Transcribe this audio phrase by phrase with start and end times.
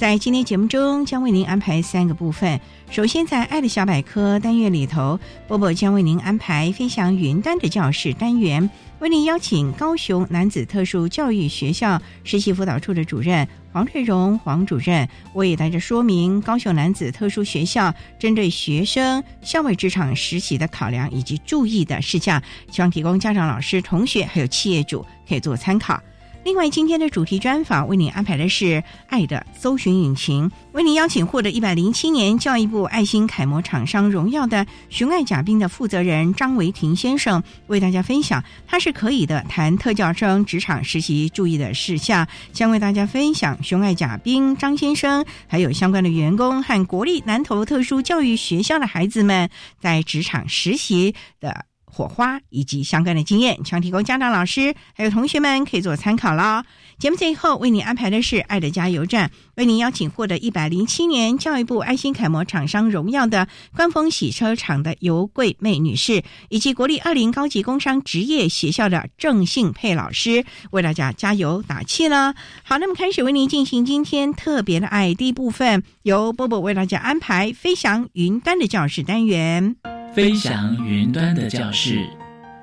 [0.00, 2.58] 在今天节目中，将为您安排三个部分。
[2.90, 8.70] 首先，在“爱的小百科”单元里头，波波将为您安排“飞翔云端”的教室单元。
[9.00, 22.42] 为您邀请高雄男子特殊教育学校实习辅导处的主任黄瑞荣黄主任，为大家说明高雄男子特殊学校针对学生校外职场实习的考量以及注意的事项，
[22.72, 26.00] 希望提供家长、老师、同学还有企业主可以做参考。
[26.42, 51.69] 另外，今天的主题专访为您安排的是“爱的搜寻引擎”，为您邀请获得一百零七年教育部爱心楷模厂商荣耀的寻爱甲兵的负责人张维廷先生，为大家分享他是可以的谈特教生职场实习注意的事项，将为大家分享寻爱甲兵张先生还有相关的员工和国立南投特殊教育学校的孩子们在职场实习的。
[52.00, 56.64] 火花以及相关的经验，想提供家长、老师还有同学们可以做参考了。
[56.98, 63.46] 节目最后为您安排的是“爱的加油站”，为您邀请获得一百零七年教育部爱心楷模厂商荣耀的
[63.76, 72.34] 官风洗车厂的尤桂妹女士，以及国立二零高级工商职业学校的郑信佩老师，为大家加油打气了。
[72.62, 79.99] 好，那么开始为您进行今天特别的爱第一部分，由波波为大家安排飞翔云端的教室单元。
[80.12, 82.04] 飞翔云端的教室，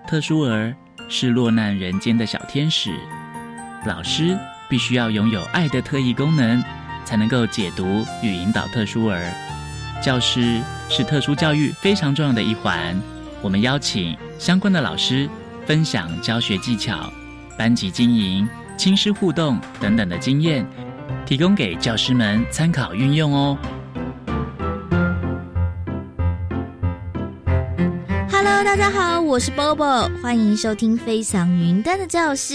[0.06, 0.76] 特殊儿
[1.08, 2.92] 是落难人间的小天使。
[3.86, 4.38] 老师
[4.70, 6.62] 必须要拥有爱的特异功能，
[7.06, 9.32] 才能够解读与引导特殊儿。
[10.04, 12.94] 教师是特殊教育非常重要的一环。
[13.42, 15.30] 我们邀请相关的老师
[15.66, 17.10] 分享教学技巧、
[17.58, 20.68] 班级经营、亲师互动等等的经验，
[21.26, 23.58] 提供给教师们参考运用哦。
[28.64, 32.54] 大家好，我是 Bobo，欢迎收听《飞翔云端的教室》。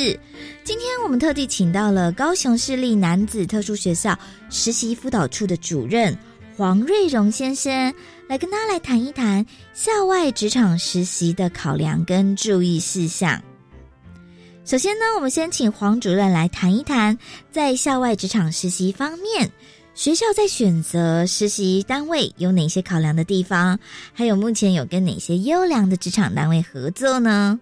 [0.65, 4.19] 今天我们特地请到了高雄市立男子特殊学校
[4.51, 6.17] 实习辅导处的主任
[6.57, 7.95] 黄瑞荣先生，
[8.29, 13.41] 来跟他来谈一谈校外职场实习的考量跟注意事项。
[14.65, 17.17] 首先呢，我们先请黄主任来谈一谈
[17.51, 19.51] 在校外职场实习方面。
[19.95, 23.79] 学校在选择实习单位有哪些考量的地方？
[24.15, 27.61] 还有目前有跟哪些优良的职场单位合作呢？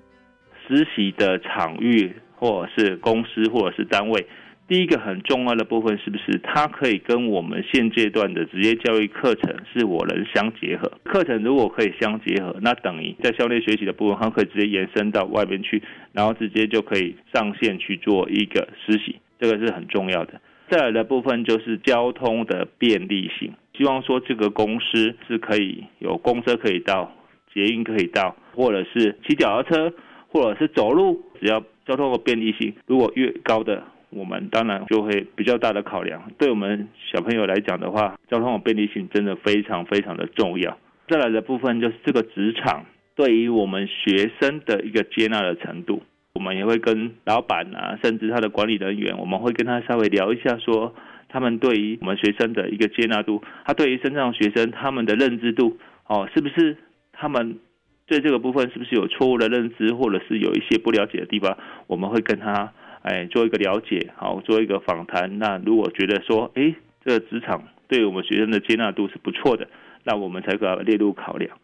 [0.69, 4.25] 实习的场域或者是公司或者是单位，
[4.69, 10.89] 第一个很重要的部分是不是它可以跟我们现阶段的职业教育课程是我能相结合？
[11.03, 15.83] 课程如果可以相结合，那等于在校内学习的部分，它可以直接延伸到外边去，
[16.13, 20.41] 然后直接就可以上线去做一个实习，这个是很重要的。
[20.71, 27.13] 再来的部分就是交通的便利性，希望说这个公司是可以有公车可以到，
[27.53, 29.93] 捷运可以到，或者是骑脚踏车，
[30.29, 36.31] 或者是走路，只要交通的便利性如果越高的，我们当然就会比较大的考量。
[36.39, 40.79] 对我们小朋友来讲的话，交通的便利性真的非常非常的重要。
[41.09, 42.85] 再来的部分就是这个职场
[43.17, 46.01] 对于我们学生的一个接纳的程度。
[46.33, 50.95] 我们也会跟老板啊，甚至他的管理人员，我们会跟他稍微聊一下，说
[51.29, 56.77] 他们对于我们学生的一个接纳度，他对于身上学生他们的认知度，哦，是不是
[57.13, 57.59] 他们
[58.07, 61.57] 对这个部分是不是有错误的认知，或者是有一些不了解的地方，
[61.87, 62.73] 我们会跟他
[63.03, 65.39] 哎做一个了解，好做一个访谈。
[65.39, 66.75] 那如果觉得说，哎，
[67.05, 69.69] 这个职场对我们学生的接纳度是不错的，
[70.05, 71.59] 那我们才把它列入考量。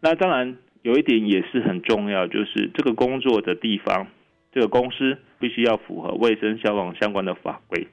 [0.00, 4.06] 那当然有一点也是很重要，就是这个工作的地方，
[4.52, 7.86] 这个公司必须要符合卫生消防相关的法规。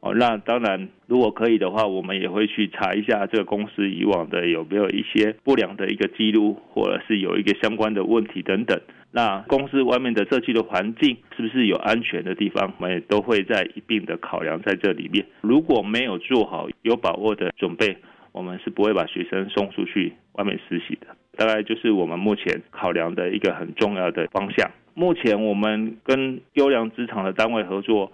[0.00, 8.78] 哦，那当然，如果可以的话，我们也会去查一下这个公司以往的有没有一些不良的一个记录，或者是有一个相关的问题等等。
[9.10, 15.24] 那公司外面的社区的环境是不是有安全的地方，我们也都会在一并的考量在这里面。
[15.40, 17.96] 如果没有做好有把握的准备，
[18.32, 21.06] 我们是不会把学生送出去外面实习的。
[21.36, 24.70] 大概就是我们目前考量的一个很重要的方向。
[24.94, 28.10] 目前我们跟优良职场的单位合作。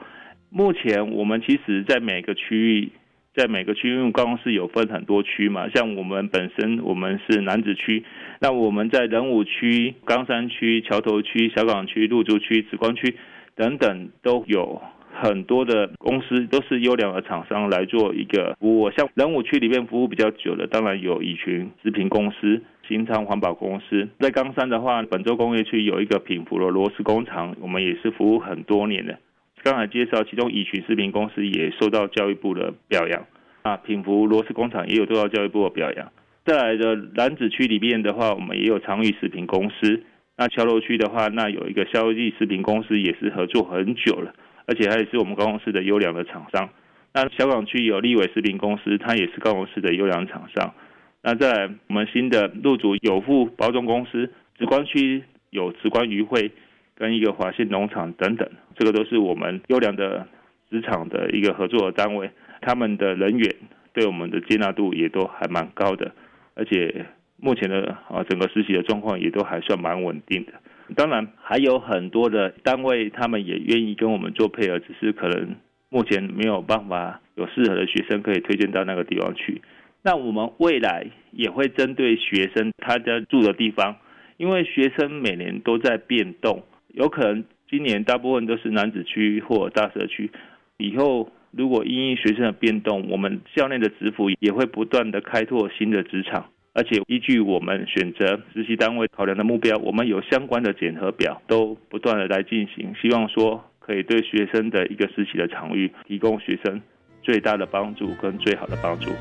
[0.50, 2.90] 目前我们其实，在每个区域，
[3.34, 8.04] 在每个区域，因为办公室有分很多区嘛，像我们本身我们是南子区，
[8.38, 13.16] 那我们在仁武区、冈山区、桥头区、小港区、鹿竹区、紫光区
[13.54, 14.82] 等等，都有
[15.22, 18.90] 很多的公司，都是优良的厂商来做一个服务。
[18.90, 22.60] 像仁武区里面服务比较久的，当然有乙群食品公司、
[22.93, 24.06] 新昌环保公司。
[24.21, 29.19] 在冈山的话，本州工业区有一个品福的螺丝工厂，我们也是服务很多年的。
[29.62, 33.25] 刚才介绍，其中乙群食品公司也受到教育部的表扬，
[33.62, 36.12] 啊，品福螺丝工厂也有受到教育部的表扬。
[36.44, 40.03] 再来的南子区里面的话，我们也有长裕食品公司。
[40.37, 44.35] 那桥头区的话，那有一个消益食品公司也是合作很久了，
[44.67, 46.69] 而且还是我们高雄市的优良的厂商。
[47.15, 50.75] 那小港区有立伟食品公司，它也是高雄市的优良厂商。
[51.22, 56.50] 那在我们新的入主有富包装公司，直光区有直光鱼会。
[56.94, 60.28] 跟一个华信农场等等，这个都是我们优良的
[60.70, 62.30] 职场的一个合作的单位，
[62.60, 63.56] 他们的人员
[63.92, 66.12] 对我们的接纳度也都还蛮高的，
[66.54, 67.06] 而且
[67.38, 70.52] 目前的啊整个实习的状况也都还算蛮稳定的。
[70.94, 75.56] 当然还有很多的单位，他们也愿意跟我们做配合，只是可能
[75.88, 79.60] 目前没有办法有适合的学生可以推荐到那个地方去。
[80.04, 83.96] 那我们未来也会针对学生他家住的地方，
[84.37, 86.64] 因为学生每年都在变动。
[86.88, 90.31] 有可能今年大部分都是男子区或大社区，
[90.78, 106.82] 以后如果因应学生的变动，我们校内的职府也会不断的开拓新的职场，而且依据我们选择实习单位考量的目标，我们有相关的检核表都不断的来进行，希望说可以对学生的一个实习的场域提供学生
[107.22, 109.12] 最大的帮助跟最好的帮助。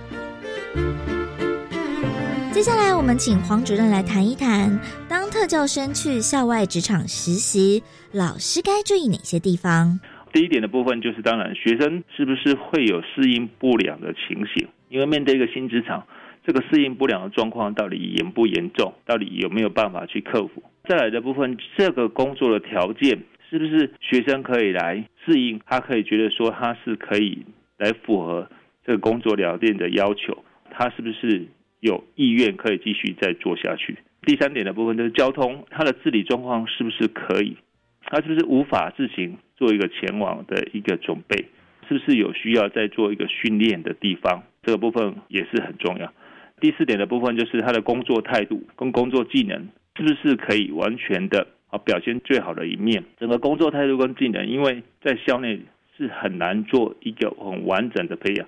[2.51, 4.79] 接下来，我们请黄主任来谈一谈，
[5.09, 7.81] 当特教生去校外职场实习，
[8.11, 9.99] 老师该注意哪些地方？
[10.31, 14.67] 第一点的部分就是，当然学生是不是会有适应不良的情形？
[14.89, 16.05] 因为面对一个新职场，
[16.45, 18.93] 这个适应不良的状况到底严不严重？
[19.05, 20.63] 到底有没有办法去克服？
[20.87, 25.59] 再来的部分，这个工作的条件是不是学生可以来适应？
[25.65, 27.43] 他可以觉得说他是可以
[27.77, 28.47] 来符合
[28.85, 30.43] 这个工作条件的要求？
[30.71, 31.47] 他是不是？
[31.81, 33.97] 有意愿可以继续再做下去。
[34.21, 37.57] 第三点的部分就是交通，它的治理状况是不是可以？
[38.03, 41.45] 它是不是无法自行做一个前往的一个准备？
[41.89, 44.43] 是不是有需要再做一个训练的地方？
[44.61, 46.13] 这个部分也是很重要。
[46.59, 53.03] 第四点的部分就是他的工作态度跟工作技能是不是可以完全的啊表现最好的一面？
[53.19, 55.59] 整个工作态度跟技能，因为在校内
[55.97, 58.47] 是很难做一个很完整的培养。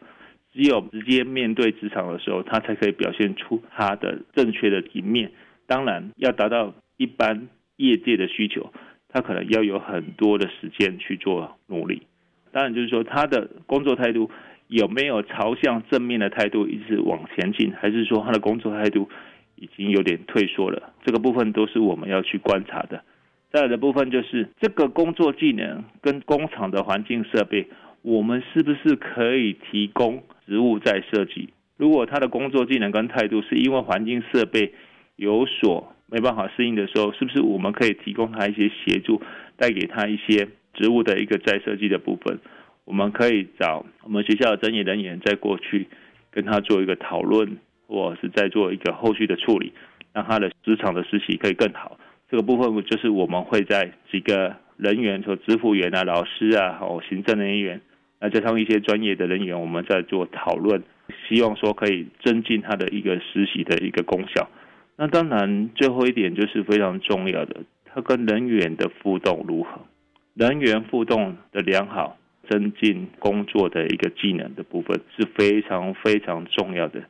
[0.54, 5.32] 只有直接面对职场的时候，他才可以表现出他的正确的一面。
[5.66, 8.72] 当然，要达到一般业界的需求，
[9.10, 12.04] 他可能要有很多的时间去做努力。
[12.52, 14.30] 当然，就是说他的工作态度
[14.68, 19.10] 有没有朝向正面的态度一直往前进，还是说他的工作态度
[19.56, 20.94] 已经有点退缩了？
[21.04, 23.04] 这个部分都是我们要去观察的。
[23.52, 27.68] 再来的部分就是这个工作技能跟工厂的环境设备，
[28.04, 30.24] 我们是不是可以提供？
[30.46, 34.74] 职务在设计，如果他的工作技能跟态度是因为环境设备
[35.16, 39.22] 有所没办法适应的时候，是不是我们可以提供他一些协助，
[39.56, 42.38] 带给他一些职务的一个再设计的部分？
[42.84, 45.88] 我们可以找我们学校的专业人员在过去
[46.30, 47.58] 跟他做一个讨论，
[47.88, 49.72] 或是在做一个后续的处理，
[50.12, 51.98] 让他的职场的实习可以更好。
[52.30, 57.80] 这个部分就是我们会在几个人员，说支付员啊、老师啊、哦行政人员。
[58.24, 60.82] 那加上一些专业的人员，我们在做讨论，
[61.28, 64.48] 希望说可以增进他的一个实习的一个功效。
[64.96, 69.82] 那当然，最后一点就是非常重要的，他跟人员的互动如何？
[70.36, 72.16] 人员互动的良好，
[72.48, 77.04] 增进工作的一个技能的部分是非常非常重要的。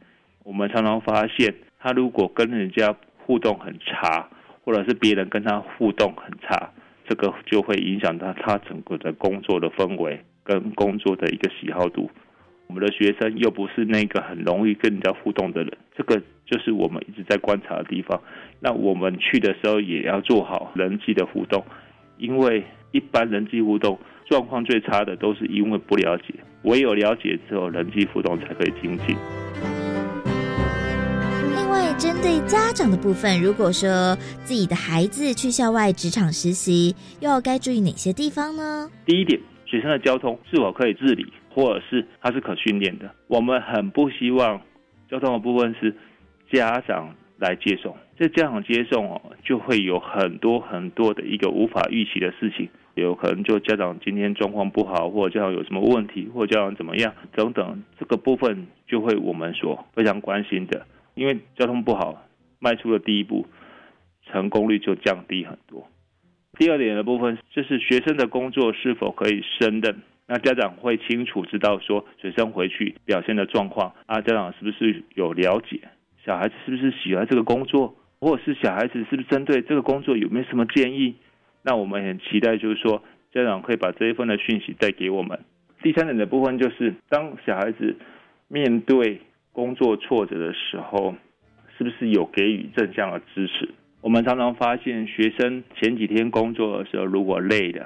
[0.43, 4.27] 我们常常发现，他如果跟人家互动很差，
[4.63, 6.71] 或者是别人跟他互动很差，
[7.07, 10.19] 这个就会影响到他整个的工作的氛围。
[10.43, 12.09] 跟工作的一个喜好度，
[12.67, 18.19] 我们的学生又不是那个很容易跟人家互动的人，这个就是我们一直在观察的地方。
[18.59, 21.63] 那我们去的时候也要做好人际的互动，
[22.17, 26.33] 因为一般人际互动状况最差的都是因为不了解，
[26.63, 29.15] 唯有了解之后，人际互动才可以精进。
[31.55, 38.89] 另外，针对家长的部分，如果说自己的孩子去校外职场实习，又要该注意哪些地方呢？
[39.05, 39.39] 第一点，
[39.73, 43.09] 学生的交通是否可以自理，或者是他是可训练的？
[43.25, 44.61] 我们很不希望
[45.09, 45.95] 交通的部分是
[46.51, 60.85] 家长来接送，这家长接送哦，就会有很多很多的一个无法预期的事情，有可能就家长今天状况不好，或者家长有什么问题，或者家长怎么样等等，这个部分就会我们所非常关心的。
[61.15, 62.21] 因为交通不好，
[62.59, 63.47] 迈出了第一步，
[64.27, 65.87] 成功率就降低很多。
[66.57, 75.79] 第二点的部分就是学生的工作是否可以胜任，那家长会清楚知道说学生回去表现的状况啊，家长是不是有了解
[76.23, 81.15] 小孩子是不是喜欢这个工作，或者是小孩子是不是针对这个工作有没有什么建议？
[81.63, 85.39] 那我们很期待就是说家长可以把这一份的讯息带给我们。
[85.81, 87.95] 第三点的部分就是当小孩子
[88.47, 89.21] 面对。
[89.55, 91.13] 工作挫折的时候，
[91.77, 93.69] 是不是有给予正向的支持？
[94.03, 97.85] 我们常常发现，学生前几天工作的时候，如果累的，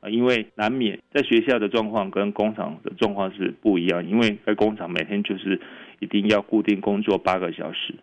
[0.00, 5.60] 啊，因为难免在学校的状况跟工厂的状况是不一样，因为在工厂每天就是
[5.98, 7.94] 一定要固定工作八个小时。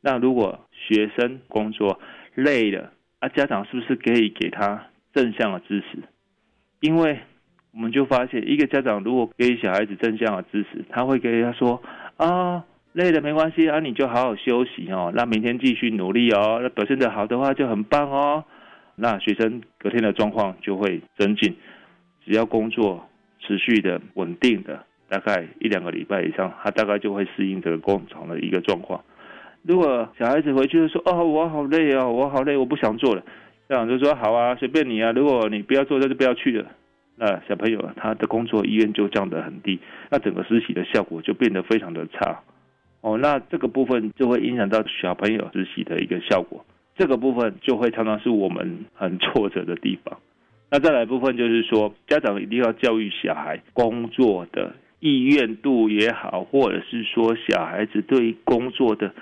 [0.00, 1.98] 那如果学生工作
[2.36, 5.98] 累了，啊，家长是不是可以给他正向的支持？
[6.80, 7.18] 因为
[7.72, 11.82] 我们就发现，一个家长如果给小孩子正向的支持，他会给他说。
[12.18, 15.12] 啊，累了没关系啊，你就好好休息哦。
[15.14, 16.58] 那明天继续努力哦。
[16.62, 18.44] 那表现的好的话就很棒哦。
[18.96, 21.54] 那学生隔天的状况就会增进。
[22.24, 23.08] 只要工作
[23.40, 29.00] 持续的稳定的，大概一两个礼拜以上，他大概就会适应这个工厂的一个状况。
[29.62, 33.22] 如果小孩子回去就说：“哦，我好累哦，我好累，我不想做了。”
[33.68, 35.12] 家长就说：“好啊，随便你啊。
[35.12, 36.66] 如果你不要做，那就不要去了。”
[37.20, 39.78] 那小朋友他的工作意愿就降得很低，
[40.10, 42.40] 那整个实习的效果就变得非常的差，
[43.00, 46.64] 哦，那这个部分就会影响到小朋友实习的一个效果，
[46.96, 50.18] 这个部分就会常常是我们很挫折的地方。
[50.70, 59.14] 那再来部分就是说，家长一定要教育小孩工作的意愿度也好，或者是说小孩子对工作的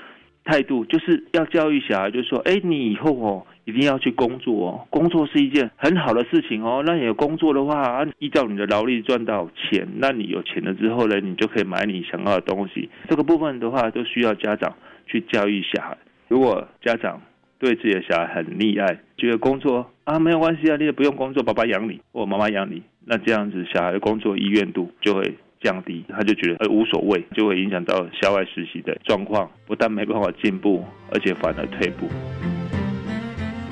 [0.45, 3.47] 态度，就是要教育小孩，就是说，哎，你以后哦。
[3.67, 6.85] 一定要去工作哦，工作是一件很好的事情哦。
[6.87, 12.89] 那你有工作的话，依照你的劳力赚到钱，那你有钱了之后呢，你就可以买你想要的东西。
[13.09, 14.73] 这个部分的话，都需要家长
[15.09, 15.99] 去教育小孩。
[16.29, 17.21] 如果家长
[17.59, 32.07] 对自己的小孩很溺爱，觉得工作啊没有关系啊，你也不用工作，爸爸养你或妈妈养你，那这样子小孩的工作意愿度就会降低，他就觉得呃无所谓，就会影响到校外实习的状况，不但没办法进步，而且反而退步。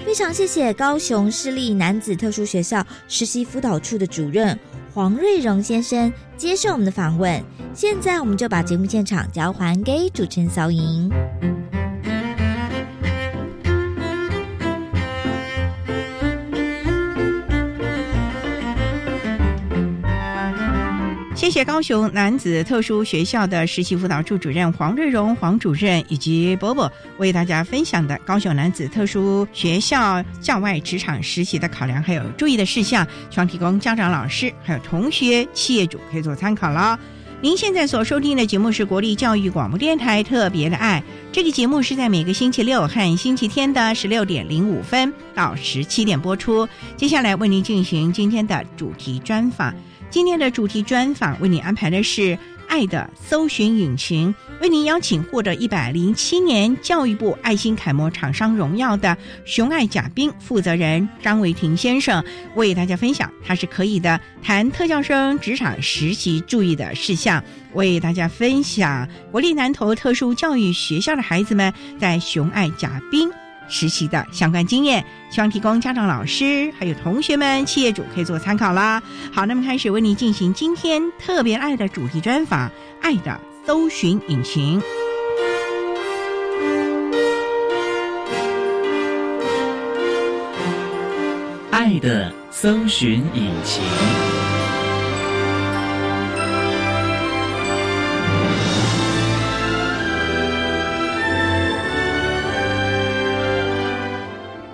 [0.05, 4.57] 非常谢谢高雄市立男子特殊学校实习辅导处的主任
[4.93, 7.43] 黄瑞荣先生接受我们的访问。
[7.75, 11.11] 现在我们就把节目现场交还给主持人小莹。
[21.45, 36.99] 谢谢高雄男子特殊学校的实习辅导处主任黄瑞荣黄主任以及伯伯为大家分享的高雄男子特殊学校校外职场实习的考量还有注意的事项，希望提供家长、老师还有同学、企业主可以做参考了。
[37.43, 46.67] 您现在所收听的节目是国立教育广播电台特别的爱，这个节目是在每个星期六和星期天的十六点零五分到十七点播出。
[46.97, 49.75] 接下来为您进行今天的主题专访。
[50.11, 54.33] 今天的主题专访为你安排的是“爱的搜寻引擎”，
[54.63, 67.43] 为您邀请获得一百零七年教育部爱心楷模厂商荣耀的熊爱甲兵负责人张维廷先生，为大家分享他是可以的谈特教生职场实习注意的事项，
[67.73, 73.29] 为大家分享国立南投特殊教育学校的孩子们在熊爱甲兵。
[73.68, 79.02] 实习的相关经验，希望提供家长、老师还有同学们、企业主可以做参考啦。
[79.33, 82.68] 好，那么开始为您进行今天特别爱的主题专访，
[83.00, 84.80] 《爱的搜寻引擎》。
[91.71, 94.34] 爱的搜寻引擎。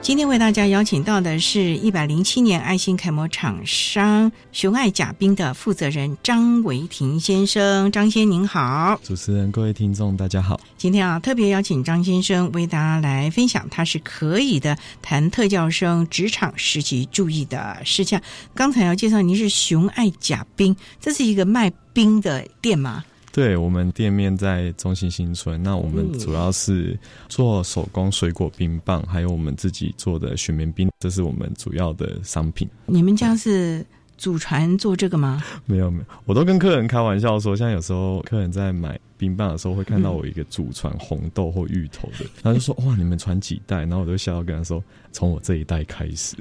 [0.02, 10.58] 今天为大家邀请到的是一百零七年爱心楷模厂商熊爱甲冰的负责人张维庭先生，张先您好，主持人各位听众大家好。
[10.78, 18.20] 今天啊特别邀请张先生为大家来分享，他是可以的谈特教生职场实习注意的事项。
[18.54, 23.04] 刚才要介绍您是熊爱甲冰，这是一个卖冰的店吗？
[23.32, 32.68] 对我们店面在中心新村，那我们主要是做手工水果冰棒，还有我们自己做的雪绵冰，这是我们主要的商品。
[32.86, 33.84] 你们家是？
[34.20, 35.42] 祖传做这个吗？
[35.64, 43.78] 没有没有，我都跟客人开玩笑说，像有时候客人在买冰棒的时候，会看到我一个祖传红豆或芋头的， 他就说哇，你们传几代？
[43.78, 46.36] 然后我就笑跟他说，从我这一代开始。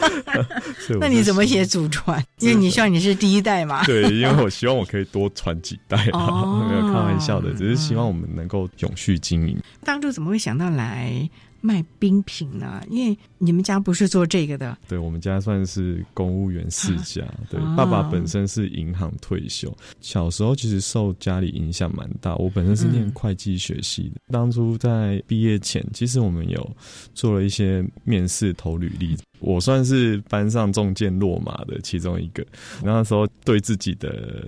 [1.00, 2.22] 那你怎么写祖传？
[2.40, 3.82] 因为你希望你是第一代嘛。
[3.84, 9.58] 对，因为我希望我可以多传几代啊，没有开玩笑的，只是希望我们能够永续经营。
[9.82, 11.26] 当初怎么会想到来？
[11.64, 12.82] 卖冰品呢？
[12.90, 14.76] 因为你们家不是做这个的。
[14.86, 17.24] 对，我们家算是公务员世家。
[17.48, 22.36] 对，爸爸本身是银行退休，小时候其实受家里影响蛮大。
[22.36, 26.76] 我本身是念会计学系的，当初在毕业前，其实我们有
[27.14, 29.16] 做了一些面试投履历。
[29.40, 32.44] 我算是班上中箭落马的其中一个。
[32.82, 34.44] 那时候对自己的。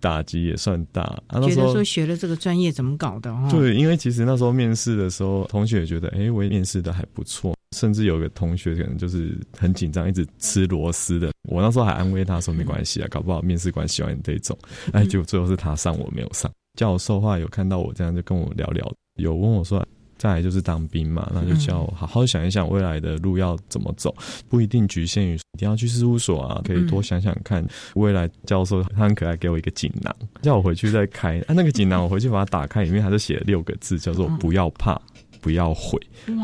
[0.00, 1.02] 打击也算大，
[1.32, 3.34] 觉得说学了这个专业怎么搞的？
[3.50, 11.30] 对，因为其实那时候面试的时候，同学也觉得，哎，我面试的还不错，甚至有个同学可能就是很紧张，一直吃螺丝的。
[11.48, 14.56] 我那时候还安慰他说，没关系啊，搞不好面试官喜欢你这种。
[14.92, 16.50] 哎，结果最后是他上，我没有上。
[16.78, 19.84] 教授话有看到我这样，就跟我聊聊，有问我说。
[20.18, 24.14] 再来就是当兵嘛，那就叫我好好想一想未来的路要怎么走，
[24.48, 27.64] 不一定局限于一定要去事务所啊，可以多想想看。
[27.94, 31.38] 未来教授他很可爱，给我一个锦囊，叫我回去再开。
[31.46, 35.00] 啊，那个锦囊 我回去把它打开，里面还是写了六个字，叫做“不要怕，
[35.40, 36.00] 不要悔，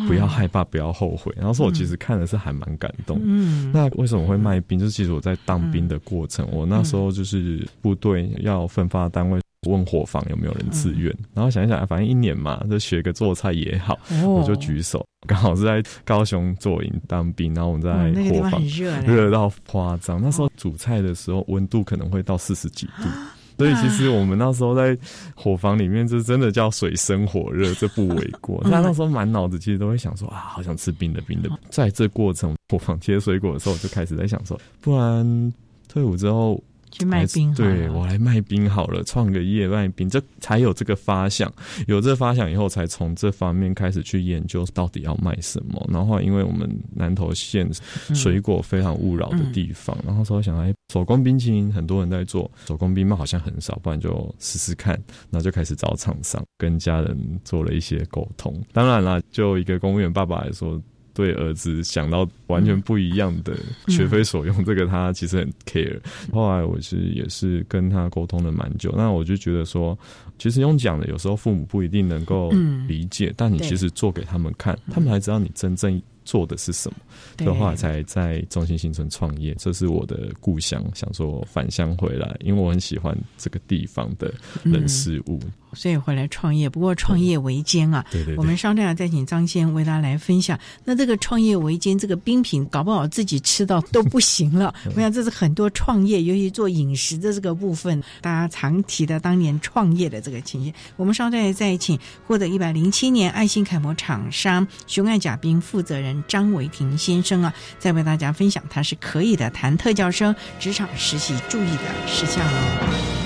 [0.06, 1.32] 不要害怕，不要后悔”。
[1.36, 3.20] 然后说我其实看的是还蛮感动。
[3.22, 4.78] 嗯，那为什么会卖兵？
[4.78, 9.40] 就是其实我在当兵的过程，我那时候就是部队要分发单位。
[9.66, 15.04] 问伙房有没有人自愿，然后想一想，反正一年嘛，就学个做菜也好，我就举手。
[15.26, 18.62] 刚好是在高雄做营当兵，然后我们在伙房
[19.06, 20.20] 热到夸张。
[20.20, 23.08] 那时候煮菜的时候，温度可能会到四十几度，
[23.56, 24.94] 所以其实我们那时候在
[25.34, 28.60] 伙房里面，就真的叫水深火热，这不为过。
[28.64, 31.48] 那 那时候满脑子其实都会想说啊，好想吃冰的冰的。
[31.70, 35.52] 在这过程伙房切水果的时候，就开始在想说，不然
[35.88, 36.62] 退伍之后。
[36.94, 41.52] 去卖冰，对我来卖冰好了，创个业卖冰，这才有这个发想。
[41.88, 45.84] 有这发想以后，才从这方面开始去研究到底要卖什么。
[45.92, 47.68] 然后，因为我们南投县
[48.14, 54.94] 水果非常勿扰的地方，然后说想，哎，手工冰淇淋很多人在做，手工冰棒好像很少，不然就试试看。
[55.30, 58.62] 然后就开始找厂商，跟家人做了一些沟通。
[58.72, 60.80] 当然啦，就一个公务员爸爸来说。
[61.14, 63.56] 对儿子想到完全不一样的
[63.88, 65.98] 学非所用，这个他其实很 care。
[66.32, 69.96] 后来我是也是跟他沟通了蛮久，那我就觉得说，
[70.38, 72.50] 其实用讲的有时候父母不一定能够
[72.88, 76.02] 理解，但你其实做给他们看，他们才知道你真正。
[76.24, 76.96] 做的是什么
[77.36, 79.54] 的话，才在中心新村创业。
[79.58, 84.32] 这是我的故乡，想说返乡回来，因为我很喜欢这个地方的
[84.62, 85.38] 人事物，
[85.74, 86.68] 所以回来创业。
[86.68, 88.36] 不过创业维艰啊，对对。
[88.36, 90.58] 我们稍待再请张先为大家来分享。
[90.84, 94.74] 那这个创业维艰，这个冰品搞不好自己吃到都不行了。
[94.96, 100.72] 我想这是很多创业，尤其做饮食的这个部分，大家常提的当年创业的这个情形。
[100.96, 106.13] 我们稍待再请获得一百零七年爱心楷模厂商雄爱甲冰负责人。
[106.28, 113.23] 张维庭先生啊，再为大家分享他是可以的谈特教生职场实习注意的事项哦。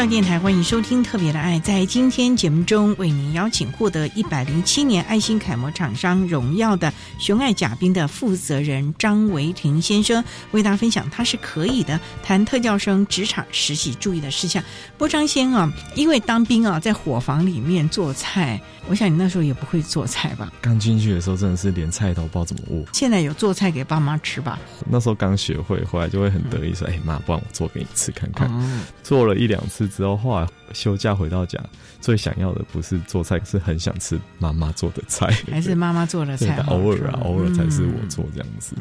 [0.00, 1.58] 教育电台欢迎收听《特别的爱》。
[1.62, 14.64] 在今天节目中，为您邀请获得一百零七年爱心楷模厂商荣耀的熊爱甲兵的负责人张维庭先生，为大家分享他是可以的谈特教生职场实习注意的事项。
[14.96, 18.58] 波张先啊，因为当兵啊，在伙房里面做菜，
[18.88, 20.50] 我想你那时候也不会做菜吧？
[20.62, 22.82] 刚进去的时候真的是连菜都不知道怎么握。
[22.94, 24.58] 现在有做菜给爸妈吃吧？
[24.88, 28.50] 那时候刚学会，后来就会很得意说：“哎妈，不然我做给你吃看看。
[28.50, 31.58] 哦做了一两次之后，后来休假回到家，
[32.00, 36.56] 最想要的不是做菜，是很想吃妈妈做的菜，还是妈妈做的菜？
[36.68, 38.74] 偶尔啊，偶尔才是我嗯做这样子。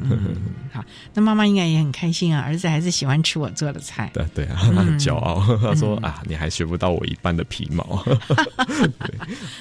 [0.71, 4.09] 好，那妈妈应该也很开心啊，儿子还是喜欢吃我做的菜。
[4.13, 7.83] 对对啊，他很骄傲，他说啊，你还学不到我一半的皮毛。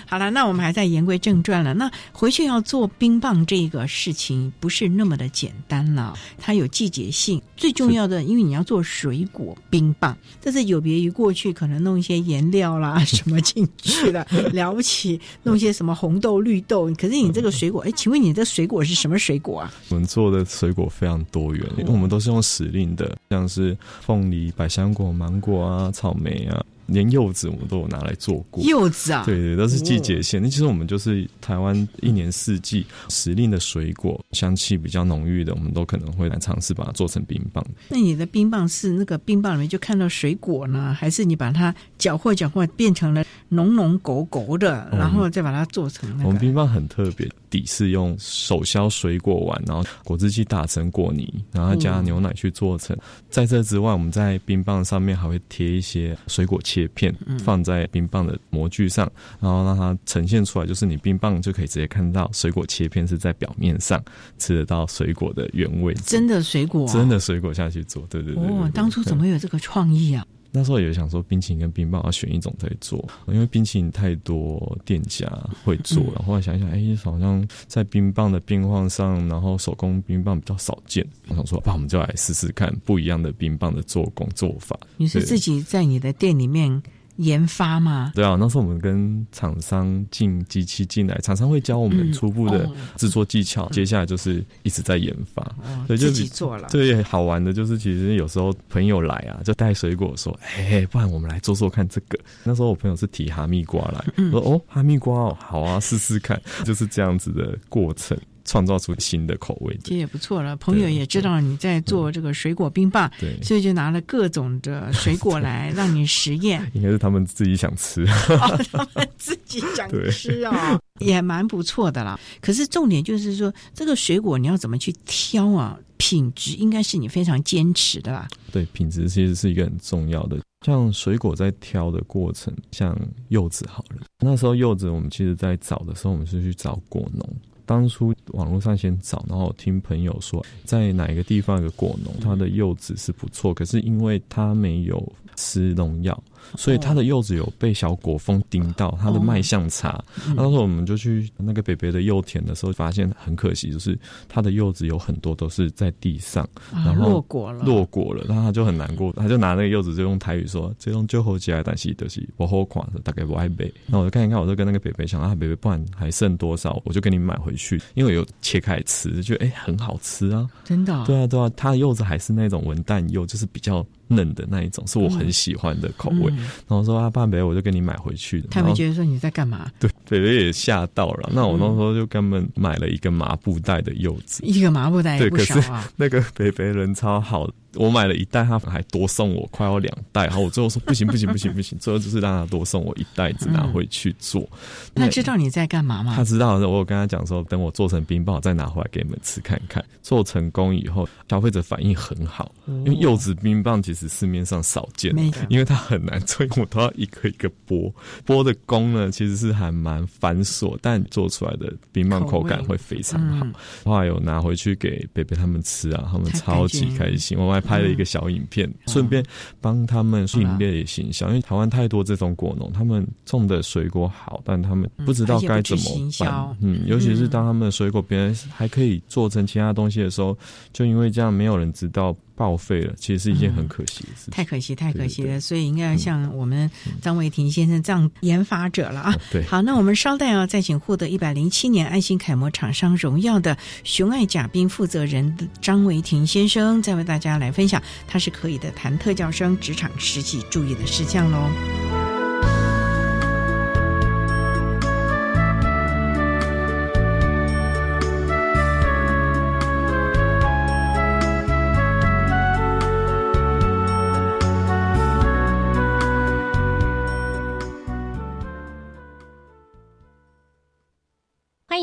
[0.06, 1.72] 好了，那我们还在言归正传了。
[1.74, 7.40] 那回去要做冰棒这个事情，不是那么的简单了，它有季节性。
[7.56, 16.92] 最重要的，因为你要做水果冰棒，这是有别于过去去可能弄一些颜料啦 什么进去了，了不起弄些什么红豆、绿豆。
[16.94, 19.72] 可是你这个水果，哎，请问你这水果是什么水果啊？
[19.90, 28.62] 我们做的水果非常多元，因为我们都是用时令的，像是凤梨、百香果、芒果啊、草莓啊，连柚子我们都有拿来做过。
[28.64, 30.42] 柚子啊，对对，都是季节性。
[30.42, 37.64] 那、其实我们就是台湾一年四季时令的水果，香气比较浓郁的，我们都可能会来尝试把它做成冰棒。
[37.88, 46.26] 那你的冰棒是那个冰棒里面就看到水果呢，还是你把它搅和搅和变成了浓浓狗狗的，然后再把它做成那个？
[46.26, 52.96] 我们冰棒很特别，底是用手削水果丸，然后果汁机打成果泥，然后加牛奶去做成。
[53.30, 64.02] 在这之外，我们在冰棒上面还会贴一些水果切片，放在冰棒的模具上，然后让它呈现出来，就是你冰棒就可以直接看到水果切片是在表面上，
[64.38, 65.94] 吃得到水果的原味。
[66.04, 70.26] 真的水果、啊，真的水果下去做，对对对对哦，当初怎么有这个创意啊？
[70.50, 75.26] 那时候也想说，冰淇淋跟冰棒要选一种在做，因为冰淇淋太多店家
[75.64, 84.78] 会做，然后后来想一想，哎、好像在冰棒的冰棒上，然后手工冰棒比较少见，我想说，那我们就来试试看不一样的冰棒的做工做法。
[84.96, 86.82] 你是自己在你的店里面
[87.18, 88.12] 研发吗？
[88.14, 95.42] 对啊，那时候我们跟厂商进机器进来，厂商会教我们嗯初步的哦制作技巧，接下来就是一直在研发。
[95.42, 96.68] 哦，对，就自己做了。
[96.70, 108.16] 对，好玩的就是，其实有时候朋友来啊，就带水果说：“哎、不然我们来做做看这个。”那时候我朋友是提哈密瓜来，说：“哦，哈密瓜哦，好啊，试试看。”就是这样子的过程，
[108.48, 116.68] 创造出新的口味这也不错了，朋友也知道你在做这个水果冰棒，对，所以就拿了各种的水果来 让你实验。
[116.72, 118.02] 应该是他们自己想吃。
[118.04, 122.18] 哦，他们自己想 吃啊、也蛮不错的啦。
[122.40, 125.78] 可是重点就是说，这个水果你要怎么去挑啊？
[125.98, 128.28] 品质应该是你非常坚持的吧。
[128.52, 130.38] 对，品质其实是一个很重要的。
[130.64, 132.96] 像水果在挑的过程，像
[133.28, 137.28] 柚子好了，那时候柚子我们其实在找的时候，我们是去找果农。
[137.68, 146.20] 当初网络上先找，然后听朋友说，在哪一个地方有个果农，他的柚子是不错，可是因为他没有施农药，
[146.56, 150.04] 所以他的柚子有被小果蜂叮到，它的卖相差。
[150.26, 153.96] 嗯那时候我们就去那个北北的柚田的时候，发现很可惜，就是
[154.28, 170.48] 他的柚子有很多都是在地上，啊，然后落果了，落果了，然后他就很难过，他就拿那个柚子就用台语说：“这种就好起来，但是就是我好款的，大概不爱背。”那我就看一看，我就跟那个北北讲啊，北北，不然还剩多少，我就给你买回去，因为有切开吃，就觉得哎、很好吃啊。
[170.64, 171.04] 真的、哦。
[171.06, 176.32] 对啊，对啊，它的柚子还是那种文旦柚，就是比较嫩的那一种，是我很喜欢的口味。
[176.32, 178.42] 嗯然后说啊，半北，我就给你买回去。
[178.50, 179.70] 他们觉得说你在干嘛？
[179.78, 184.42] 对北北也吓到了，那我那时候就跟他们买了一个麻布袋的柚子。
[184.44, 185.70] 一个麻布袋也不对可是。
[185.96, 194.48] 那个北北人超好，我买了一袋，他还多送我快要两袋，然后我最后说不行不行不行不行，最后就是让他多送我一袋子拿回去做。
[194.94, 196.24] 那知道你在干嘛吗他？
[196.24, 199.84] 知道的，我有跟他讲说，等我做成冰棒，我再拿回来给你们吃看看。
[200.02, 205.14] 做成功以后，消费者反应很好，因为柚子冰棒其实市面上少见，
[205.48, 207.92] 因为它很难做，因为我都要一个一个剥，
[208.26, 213.44] 剥的工呢其实是还蛮繁琐，但做出来的冰棒口感会非常好。
[213.44, 213.54] 嗯
[213.84, 217.38] 后来有拿回去给贝贝他们吃啊，他们超级开心开心。
[217.38, 218.74] 我还拍了一个小影片，嗯。
[218.86, 219.24] 顺便
[219.60, 225.84] 帮他们营业形象，因为台湾太多这种果农，他们种的水果好，但他们不知道该怎么
[226.20, 226.56] 办。
[226.60, 230.36] 嗯，尤其是当他们的水果别人还可以做成其他东西的时候，
[230.72, 234.30] 就因为这样，没有人知道报废了，其实是一件很可惜的事情。
[234.30, 236.70] 太可惜，太可惜对了，所以应该像我们
[237.02, 239.14] 张维庭先生这样研发者了啊。
[239.32, 252.17] 对好，那我们稍待啊，再请获得一百零七年爱心楷模厂商荣耀的雄爱甲兵负责人张维庭先生，再为大家来分享他是可以的谈特教生职场实际注意的事项喽。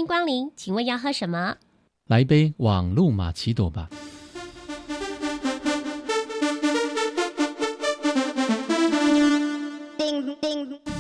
[0.06, 1.56] 迎光临，请问要喝什么？
[2.06, 3.90] 来一杯网路玛奇朵吧。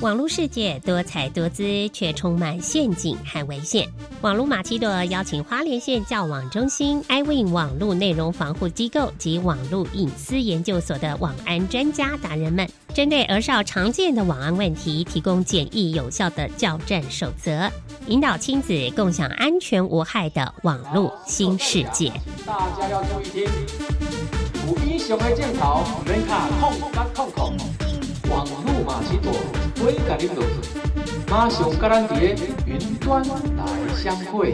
[0.02, 3.88] 网络世界多彩多姿，却充满陷阱和危险。
[4.22, 17.72] 网络马奇朵邀请花莲县教网中心、iWin 网络内容防护机构及网络隐私研究所的网安专家达人们，针对儿少常见的网安问题，提供简易有效的教战守则，
[18.08, 22.12] 引导亲子共享安全无害的网络新世界。
[22.46, 23.44] 大家要注意听，
[24.68, 27.58] 有英雄的镜头，免卡控甲控控，
[28.30, 29.34] 网路马奇多，
[29.80, 32.36] 我甲你落去，马上甲咱伫咧
[32.68, 34.54] 云端来相会。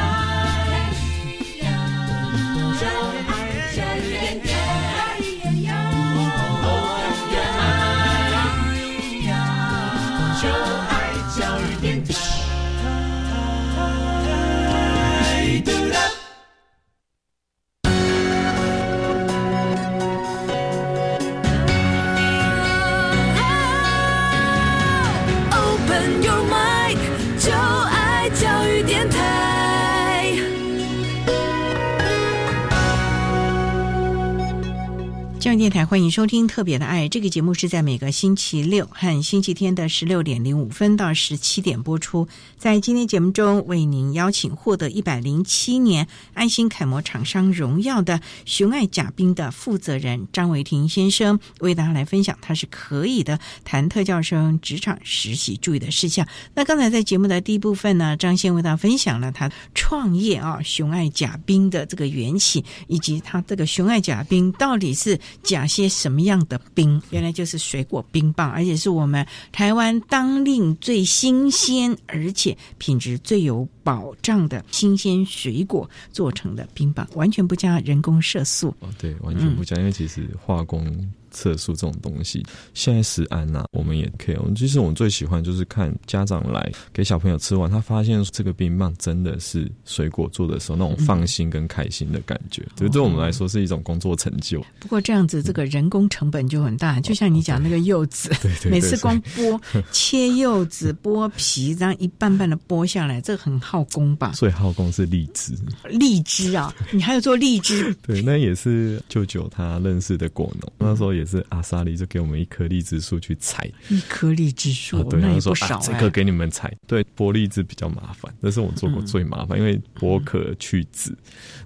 [35.61, 42.27] 电台欢迎收听《特别的爱》这个节目，是在每个星期六和星期天的十六点零五分到十七点播出。
[42.57, 56.27] 在今天节目中，为您邀请获得一百零七年爱心楷模厂商荣耀的雄爱甲兵的负责人张维庭先生，为大家来分享他是可以的谈特教生职场实习注意的事项。
[56.55, 65.19] 那刚才在节目的第一部分呢，张先为大家分享了他创业啊雄爱甲兵的这个缘起，以及他这个雄爱甲兵到底是。
[65.51, 67.01] 甲些什么样的冰？
[67.11, 78.73] 原来就是水果冰棒，而且是我们台湾当令最新鲜，而且品质最有保障的新鲜水果做成的冰棒，完全不加人工色素。
[78.79, 81.11] 哦，对，完全不加，嗯、因为其实化工。
[81.31, 84.35] 色素这种东西，现在食安呐、啊，我们也可以。
[84.35, 94.63] 我们其实我们最喜欢就是看家长来给小朋友吃完，他发现这个冰棒真的是水果做的时候那种放心跟开心的感觉，对、嗯、对我们来说是一种工作成就。
[94.79, 96.99] 不过这样子，这个人工成本就很大。
[96.99, 99.59] 就像你讲那个柚子， 对对，每次光剥
[99.91, 104.33] 切柚子、剥皮，这样一半半的剥下来，这个很耗工吧？
[104.35, 105.53] 最耗工是荔枝，
[105.85, 107.95] 荔枝啊，你还有做荔枝？
[108.05, 111.20] 对，那也是舅舅他认识的果农，那时候也。
[111.21, 115.81] 也是阿萨利就给我们一棵荔枝树去采，一棵荔枝树，啊、对，那也说不少、啊。
[115.83, 121.15] 这个给你们采，对，剥荔枝比较麻烦，那是我做过最麻烦，嗯、因为剥壳去籽，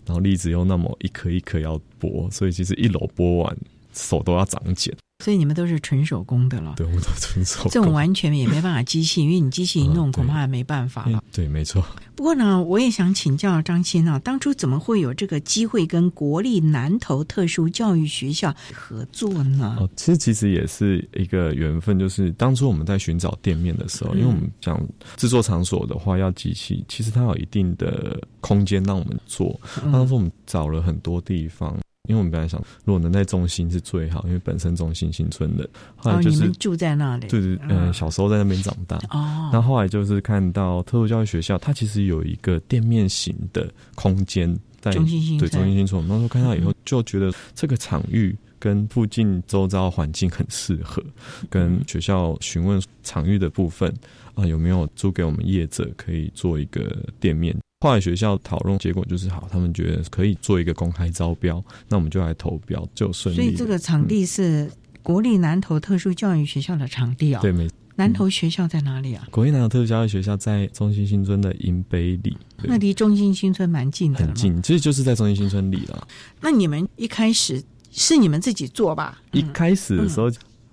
[0.06, 3.58] 然后荔枝又那么一颗一颗要剥，所以其实一篓剥完
[3.94, 4.94] 手都要长茧。
[5.24, 7.72] 所以你们都是纯手工的了，对，我们都纯手工。
[7.72, 11.24] 这种完全也没办法机器，因为你机器一弄，恐怕也没办法了。
[11.32, 11.84] 对，没错。
[12.16, 19.78] 不过呢，我也想请教张鑫啊，当初怎么会有这个机会跟国立南投特殊教育学校合作呢？
[19.80, 24.80] 哦，其实其实也是一个缘分，就是当初我们在寻找店面的时候，嗯、因为我们讲
[25.16, 29.60] 制作场所的话要机器，其实它有一定的空间让我们做。
[29.84, 31.76] 嗯、当时我们找了很多地方。
[32.08, 38.98] 因为我们本来想，如果能在中心是最好，因为本身中心新村的，后来哦，就是、住在那里，对对，嗯、小时候在那边长大。
[39.10, 46.02] 哦，那后来就是看到特殊教育学校，它其实有一个店面型的空间在中心新对中心新村。
[46.02, 51.04] 我们那时候看到以后，就觉得这个场域跟附近周遭环境很适合，
[51.50, 53.94] 跟学校询问场域的部分
[54.36, 57.56] 啊、有没有租给我们业者可以做一个店面。
[57.86, 63.46] 后来学校讨论结果就是好，他们觉得可以做一个公开招标，那我们就来投标，就顺利所。
[63.46, 64.68] 以这个场地是
[65.04, 67.40] 国立南投特殊教育学校的场地哦。
[67.44, 69.28] 对，没南投学校在哪里啊？
[69.30, 74.18] 国立南投特殊教育学校在中心新村的银北里，那离中心新村蛮近的。
[74.18, 76.08] 很近，其实就是在中心新村里了。
[76.42, 79.22] 那你们一开始是你们自己做吧？
[79.32, 80.32] 一开始的时候，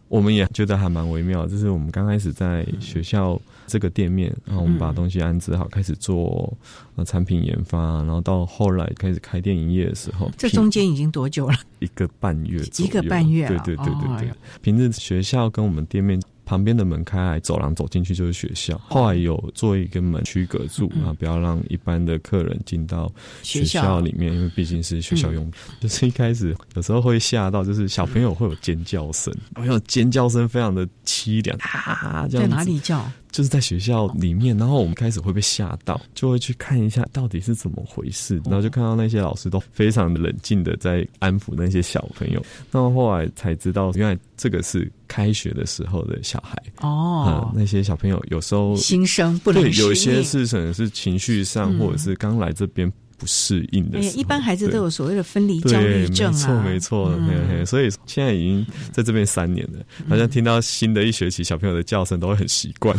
[0.09, 6.53] 我们也觉得还蛮微妙，就是我们刚开始在学校这个店面，然后我们把东西安置好，开始做
[6.96, 11.55] 呃产品研发，然后到后来开始开店营业的时候，这中间已经多久了？
[11.81, 14.33] 一个半月一个半月了对对对对对。
[14.61, 18.79] 平日学校跟我们店面旁边的门开来，走廊走进去就是学校。
[18.88, 23.11] 后来有做一个门区隔住啊，不要让一般的客人进到
[23.42, 25.51] 学校里面，因为毕竟是学校用。
[25.81, 33.05] 就是一开始有时候会吓到，就是小朋友会有尖叫声，朋友尖叫声非常的凄凉啊，这在样子哪里叫？
[33.33, 46.62] 就是在学校里面，然后我们开始会被吓到，就会去看一下到底是怎么回事，然后就看到那些老师都非常冷静的在安抚那些小朋友，那后后来才知道，原来这个是开学的时候的小孩。
[46.83, 47.25] 哦。
[47.27, 51.79] 嗯，那些小朋友有时候新生不能对，有一些是可能是情绪上，嗯。
[51.79, 54.00] 或者是刚来这边不适应的。
[54.00, 56.46] 一般孩子都有所谓的分离焦虑症啊。
[56.64, 62.98] 对，没错没错，所以现在已经在这边三年了，好像听到新的一学期小朋友的叫声都会很习惯。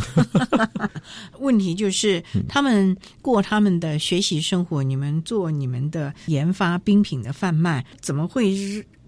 [1.39, 8.55] 问题就是嗯他们过他们的学习生活，你们做你们的研发冰品的贩卖，怎么会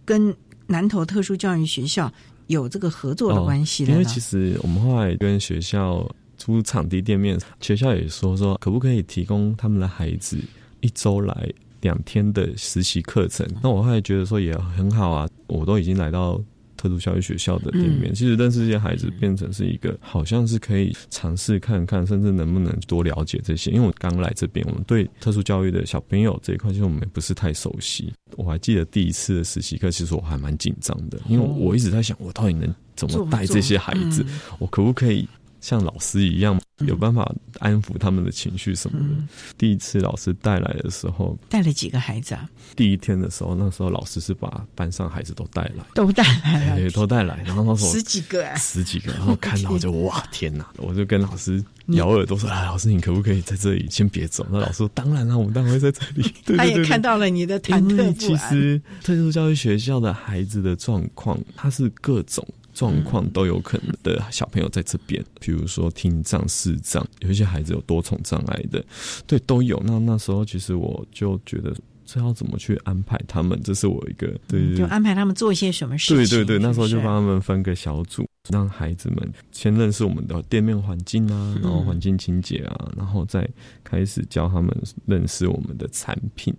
[0.03, 0.35] 跟
[0.67, 2.11] 南投特殊教育学校
[2.47, 3.91] 有这个合作的关系呢？
[3.91, 10.37] 哦因为其实我们后来跟学校租场地店面，学校也说说可不可以提供他们的孩子
[10.81, 11.49] 一周来
[11.81, 13.47] 两天的实习课程。
[13.61, 16.41] 那我后来觉得说也很好啊，我都已经来到。
[16.77, 23.71] 特殊教育学校的店面，嗯其实认识这些孩子变成是一个，好像是可以尝试看看，甚至能不能多了解这些。
[23.71, 28.11] 因为我刚来这边，我们对特殊教育的小朋友这一块，其实我们也不是太熟悉。
[28.35, 35.27] 我还记得第一次的实习课，其实我还蛮紧张的，因为我一直在想，我到底能怎么带这些孩子，嗯我可不可以
[35.65, 39.05] 像老师一样，有办法安抚他们的情绪什么的。
[39.05, 42.47] 嗯第一次老师带来的时候，带了几个孩子啊？
[42.75, 50.69] 第一天的时候，那时候老师是把班上孩子都带来，都带来了，对，都带来，然后那时候十几个啊，十几个， 然后看到就哇天哪！
[50.77, 56.21] 我就跟老师咬耳朵说：“哎，老师，你可不可以在这里先别走？”那老师说：“当然了，我们当然会在这里。
[56.45, 58.15] 对”对他也看到了你的忐忑因为不安。
[58.19, 68.85] 其实特殊教育学校的孩子的状况，他是各种状况都有可能的小朋友在这边，比如说听障、视障，有一些孩子有多重障碍的，
[69.25, 69.81] 对，都有。
[69.83, 71.73] 那那时候其实我就觉得。
[72.07, 73.59] 这要怎么去安排他们？
[73.63, 76.37] 这是我一个对就安排他们做一些什么事情？
[76.37, 83.49] 对对对，那时候就是帮他们分个小组，让孩子们先认识我们的店面环境啊，然后环境清洁啊，然后再
[83.83, 84.71] 开始教他们
[85.07, 86.53] 认识我们的产品。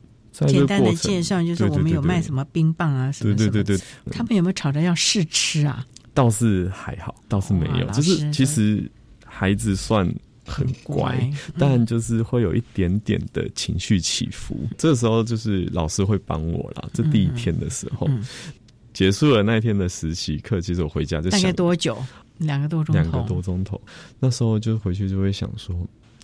[0.48, 5.86] 简单的介绍，就是我们有卖什么冰棒啊，什么对对对对，他们有没有吵着要试吃啊？
[6.16, 8.90] 倒是还好，倒是没有，就是其实
[9.24, 10.12] 孩子算。
[10.48, 14.56] 很乖，嗯但就是会有一点点的情绪起伏。
[14.78, 16.88] 这时候就是老师会帮我啦。
[16.94, 18.24] 这第一天的时候，嗯
[18.94, 21.98] 结束了那天的实习课，其实我回家就大想概多久？
[22.38, 23.02] 两个多钟头。
[23.02, 23.82] 两个多钟头。
[24.20, 25.74] 那时候就回去就会想说，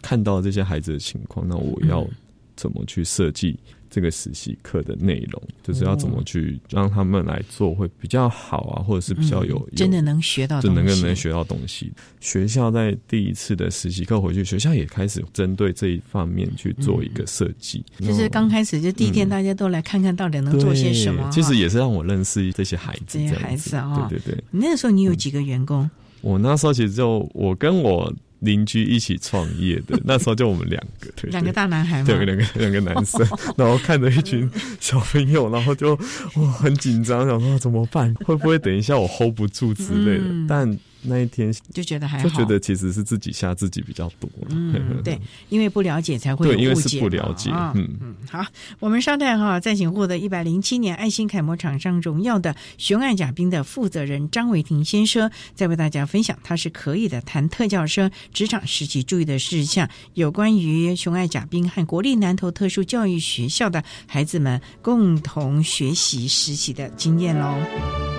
[0.01, 2.07] 看到这些孩子的情况，那我要
[2.55, 3.59] 怎么去设计
[3.93, 5.43] 这个实习课的内容？
[5.63, 11.93] 就是要怎么去让他们来做会比较好啊，或者是比较有、嗯、真的能学到，就能够能学到东西。
[12.19, 17.85] 学校在第一次的实习课回去，学校也开始针对这一方面去做一个设计。
[17.99, 21.29] 嗯、就是刚开始就第一天，大家都来看看到底能做些什么。
[21.31, 24.45] 其实也是让我认识这些孩子，这些孩子啊，对对对。
[24.51, 25.91] 那个时候你有几个员工？
[26.23, 28.11] 我那时候其实就我跟我
[28.43, 32.05] 邻居一起创业的， 那时候就我们两个，对，两个大男孩嘛？
[32.07, 33.27] 对，两个两个男生，
[33.57, 34.51] 然后看着一群
[34.81, 35.95] 小朋友，然后就
[36.37, 40.25] 哇很紧张，想说怎么办，会不会等一下我 hold 不住之类的。
[40.25, 44.31] 嗯、但那一天就觉得还好，就觉得其实是自己吓自己比较多。
[44.51, 47.51] 嗯，对，因为不了解才会对，因为是误解不了解。
[47.51, 48.45] 啊嗯嗯，好，
[48.79, 68.12] 我们稍待哈，再请获得一百零七年爱心楷模厂商荣耀的雄爱甲兵的负责人张伟霆先生，再为大家分享他是可以的谈特教生职场实习注意的事项，有关于雄爱甲兵和国立南投特殊教育学校的孩子们共同学习实习的经验喽。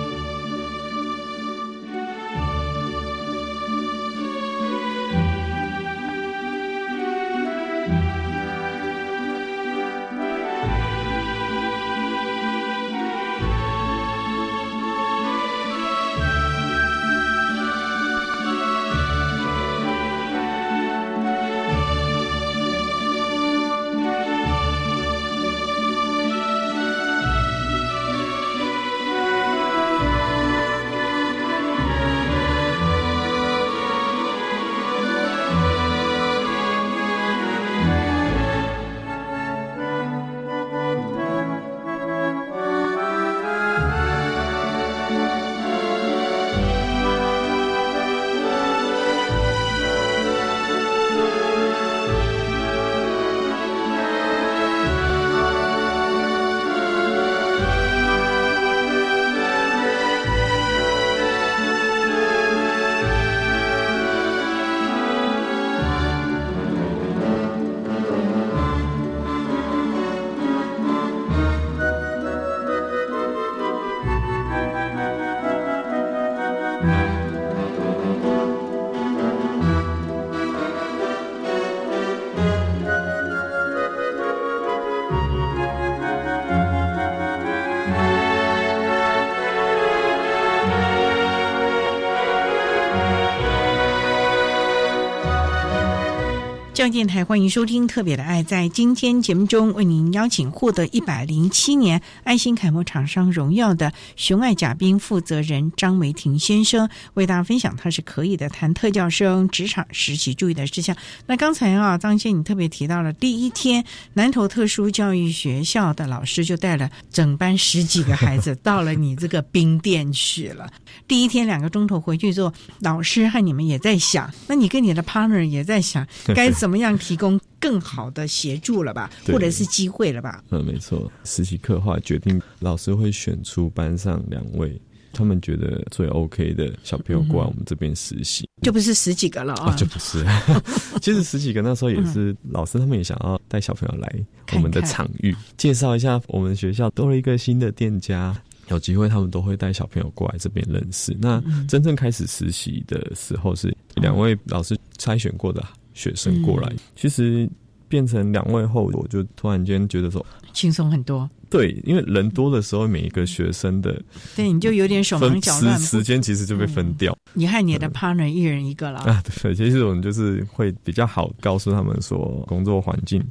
[96.84, 98.42] 教育电台欢迎收听《特别的爱》。
[98.46, 110.94] 在今天节目中，为您邀请获得一百零七年爱心楷模厂商荣耀的雄爱甲兵负责人张维婷先生，为大家分享他是可以的谈特教生职场实习注意的事项。
[111.24, 113.82] 那刚才啊，张先你特别提到了第一天，
[114.12, 120.70] 南投特殊教育学校的老师就带了整班十几个孩子到了你这个 冰店去了。
[121.08, 126.06] 第一天两个钟头回去之后，老师和你们也在想，那你跟你的 partner 也在想
[126.36, 130.42] 该怎么样提供更好的协助了吧，或者是机会了吧？
[130.50, 131.10] 嗯，没错。
[131.24, 134.80] 实习刻画决定，老师会选出班上两位
[135.12, 138.48] 他们觉得最 OK 的小朋友过来我们这边实习。
[138.62, 140.24] 就不是十几个了啊啊，就不是。
[141.00, 148.34] 其实十几个那时候也是老师，他们也想要带小朋友来我们的场域，介绍一下我们学校多了一个新的店家。
[148.68, 151.14] 有机会，他们都会带小朋友过来这边认识。
[151.20, 155.62] 那真正开始实习的时候，是两位老师筛选过的
[155.94, 156.70] 学生过来。
[156.94, 157.48] 其实
[157.88, 161.28] 变成两位后，我就突然间觉得说轻松很多。
[161.50, 164.02] 对，因为人多的时候，每一个学生的
[164.34, 167.16] 对你就有点手忙脚乱，时间其实就被分掉。
[167.32, 173.24] 你和你的 partner 一人一个了啊，对，其实我们就是会比较好告诉他们说，工作环境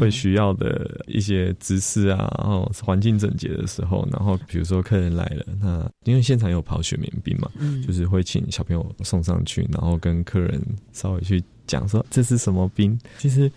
[0.00, 7.80] 会需要的一些知识啊，然后环境整洁的时候，然后比如说客人来了，那因为现场有跑雪棉冰嘛，嗯。
[7.86, 10.60] 就是会请小朋友送上去，然后跟客人
[10.92, 11.40] 稍微去
[11.70, 13.50] 讲说这是什么冰，其实。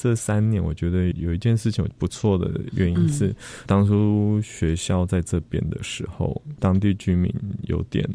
[0.00, 3.34] 这三年，我觉得有一件事情不错的原因是，
[3.66, 8.08] 当初学校在这边的时候，当地居民有点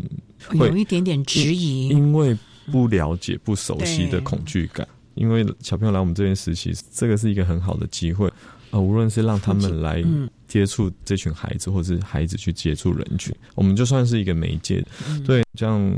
[0.47, 2.37] 会有一点点质疑，因为
[2.71, 4.87] 不了解、不熟悉的恐惧感。
[5.15, 8.31] 因为小朋友来我们这边实习，这个是一个很好的机会
[8.71, 10.01] 啊，无论是让他们来
[10.47, 14.81] 接触这群孩子，或是孩子去接触人群，我们就算是一个媒介。
[15.25, 15.93] 对，这样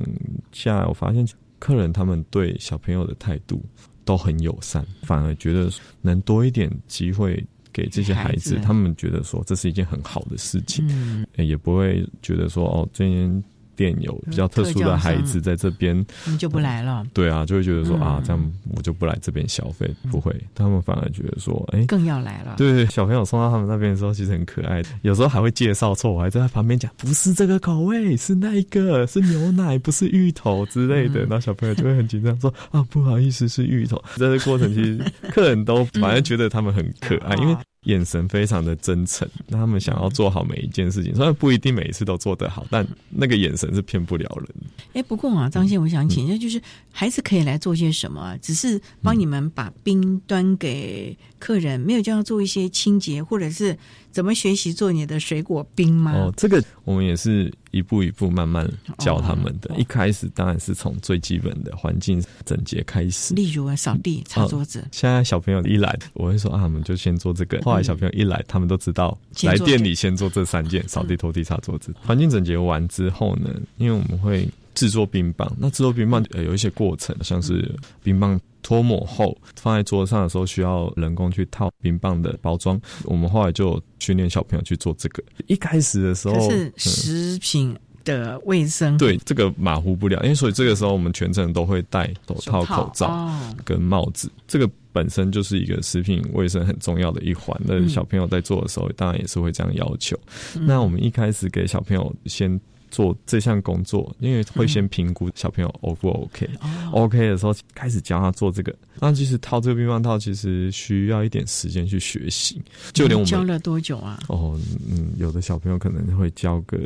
[0.51, 1.23] 下来我发现，
[1.65, 3.59] 客人他们对小朋友的态度。
[4.07, 5.67] 都很友善，反而觉得
[5.99, 7.43] 能多一点机会
[7.73, 13.43] 给这些孩子，他们觉得说这是一件很好的事情，嗯、也不会觉得说哦，这间
[13.75, 17.05] 店有比较特殊的孩子在这边，你就不来了。
[17.13, 22.55] 对啊，就会觉得说、嗯、啊，这样我就不来这边消费，不会，他们反而觉得说，哎，更要来了。
[22.57, 31.21] 对对，小朋友送到他们那边的时候，其实很可爱的，有时候还会介绍错，我还在他旁边讲，不是这个口味，是那一个，是牛奶，不是芋头之类的。
[31.21, 33.97] 然后小朋友就会很紧张，说啊，不好意思，是芋头。
[34.15, 34.99] 在这个过程其实
[35.29, 37.55] 客人都 反而觉得他们很可爱，因为。
[37.85, 44.49] 眼神非常的真诚，那他们想要做好每一件事情，虽然不一定每一次都做得好，但那个眼神是骗不了人。
[44.93, 46.61] 哎，不过啊，张先，我想请教，就是
[46.91, 48.37] 孩子可以来做些什么？
[48.41, 53.77] 只是帮你们把冰端给客人，没有就要做一些清洁，或者是
[54.11, 56.11] 怎么学习做你的水果冰吗？
[56.13, 58.65] 哦，这个我们也是一步一步慢慢
[58.99, 59.75] 教他们的。
[59.77, 64.87] 一开始当然是从最基本的环境整洁开始，例如啊，扫地、擦桌子。
[64.91, 67.59] 现在小朋友一来，我会说啊，我们就先做这个。
[67.63, 71.93] 后来小朋友一来，他们都知道来店里先做这三件：扫地、拖地、擦桌子。
[72.01, 77.69] 环境整洁完之后呢，因为我们会制作冰棒，那制作冰棒呃有一些过程，像是
[78.01, 78.39] 冰棒。
[78.65, 82.81] 脱模后放在桌上的时候，需要人工去套冰棒的包装。
[83.03, 85.21] 我们后来就训练小朋友去做这个。
[85.45, 93.31] 一开始的时候，是食品的卫生，对这个马虎不了，因为所以这个时候我们全程都会戴手套、口罩
[93.63, 94.31] 跟帽子。
[94.47, 97.55] 这个本身就是一个食品卫生很重要的一环。
[97.63, 100.17] 那小朋友在做的时候，当然也是会这样要求。
[100.55, 102.59] 那我们一开始给小朋友先。
[102.95, 108.73] 做这项工作，因为会先评估小朋友 O 不 OK，OK 的时候开始教他做这个。
[109.01, 112.61] 那其实套这个乒乓套，其实需要一点时间去学习。
[112.93, 114.17] 就连我们教了多久啊？
[114.29, 114.57] 哦，
[114.89, 116.79] 嗯，有的小朋友可能会教个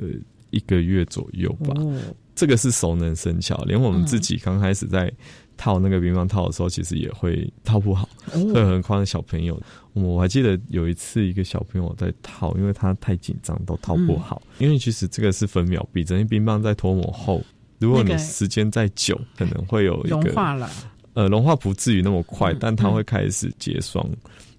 [0.49, 1.76] 一个月左右吧。
[2.34, 5.14] 这个是熟能生巧，连我们自己刚开始在。
[5.60, 9.62] 套那个乒乓套的时候，其实也会套不好，所以很夸小朋友。
[9.91, 14.41] 我还记得有一次，一个小朋友在套，因为他太紧张，都套不好。
[14.57, 17.43] 因为其实这个是分秒必争，因为冰棒在脱模后，
[17.78, 20.70] 如果你时间再久，可能会有一个融化了。
[21.14, 24.05] 呃，融化不至于那么快，但它会开始结霜，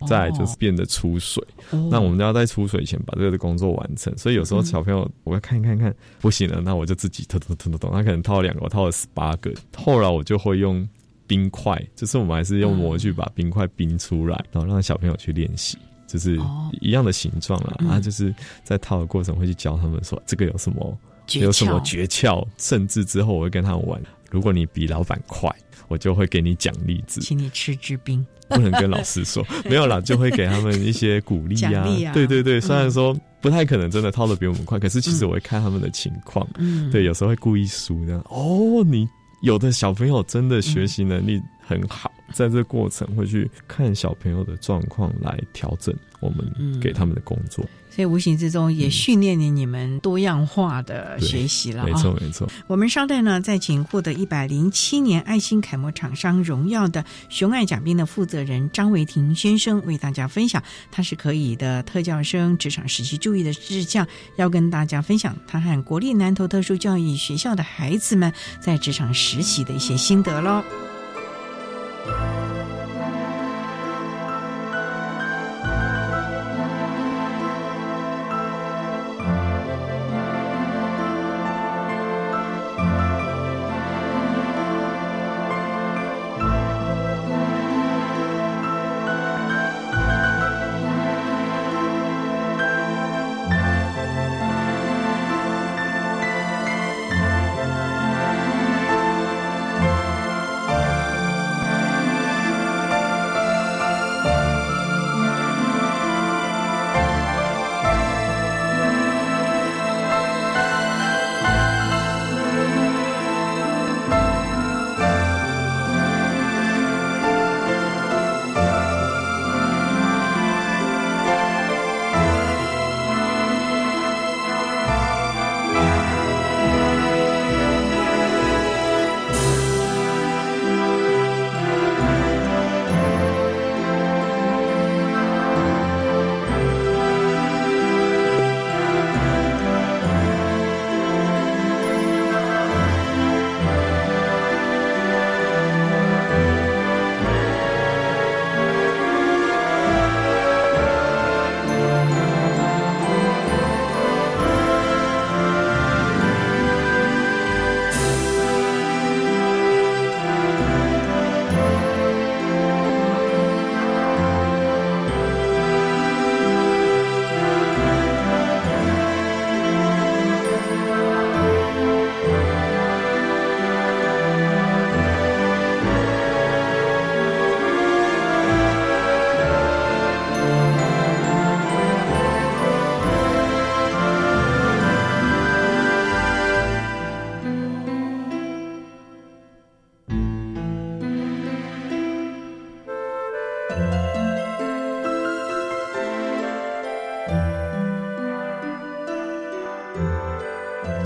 [0.07, 1.43] 再就是变得出水。
[1.91, 4.17] 那我们要在出水前把这个的工作完成。
[4.19, 7.91] 所以有时候小朋友，我要看一看看，不行了，那我就自己偷偷偷偷偷。
[7.91, 9.53] 他可能套了两个，我套了十八个。
[9.77, 10.87] 后来我就会用
[11.27, 16.39] 冰块，就是我们还是用模具把冰块冰出来，然后让小朋友去练习，就是
[16.81, 17.77] 一样的形状啦。
[17.79, 18.35] 然后就是
[18.65, 20.99] 在套的过程会去教他们说这个有什么
[21.35, 25.49] 有什么诀窍，甚至之后我会跟他们玩，如果你比老板快。
[25.91, 31.85] 我就会给你奖励子，请你吃支冰，不能跟老师说， 没有啦，就会给他们一些鼓励呀，
[32.15, 39.05] 对对对，虽然说不太可能真的套的比我们快，可是其实我会看他们的情况，嗯，对，有时候会故意输这样，哦，你
[39.43, 47.65] 有的小朋友真的学习能力很好，在这过程会去看小朋友的状况来调整我们给他们的工作。
[47.91, 52.49] 所以无形之中也训练了你们多样化的学习了没错没错。
[52.67, 70.90] 我们稍待呢，再请获得一百零七年爱心楷模厂商荣耀的熊爱甲兵的负责人张维廷先生为大家分享他是可以的特教生职场实习注意的事项，要跟大家分享他和国立南投特殊教育学校的孩子们在职场实习的一些心得喽。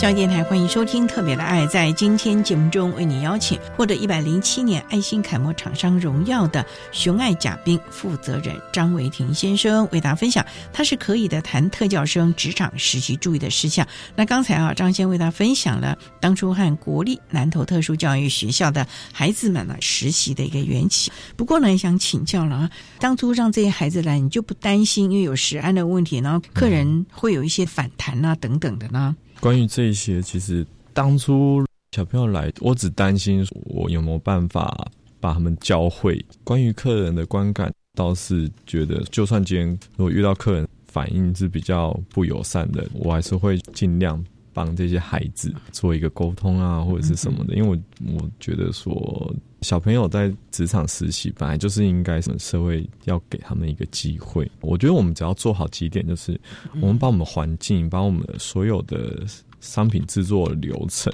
[0.04, 1.64] 教育电台欢迎收听《特别的爱》。
[1.70, 10.44] 在今天节目中，为你邀请获得一百零七年爱心楷模厂商荣耀的熊爱甲兵负责人张维庭先生，为大家分享
[10.74, 13.88] 他是可以的谈特教生职场实习注意的事项。
[14.14, 21.10] 那刚才啊，张先为大家分享了当初和国立南投特殊教育学校的孩子们呢实习的一个缘起。
[21.34, 29.16] 不过呢，也想请教了啊，当初让这些孩子来，你就不担心因为有食安的问题，然后客人会有一些反弹啊等等的呢？
[29.44, 31.62] 关于这些，其实当初
[31.94, 34.90] 小朋友来，我只担心我有没有办法
[35.20, 36.18] 把他们教会。
[36.42, 44.24] 关于客人的观感，倒是觉得，就算今天如果遇到客人反应是比较不友善的，我还是会尽量
[44.54, 47.54] 帮这些孩子做一个沟通啊，或者是什么的。
[47.54, 49.30] 因为我我觉得说，
[49.64, 54.48] 小朋友在职场实习本来就是应该什么社会要给他们一个机会。
[54.60, 56.40] 我觉得我们只要做好几点，就是
[56.80, 59.24] 我们把我们环境，把我们所有的。
[59.64, 61.10] 商品制作流程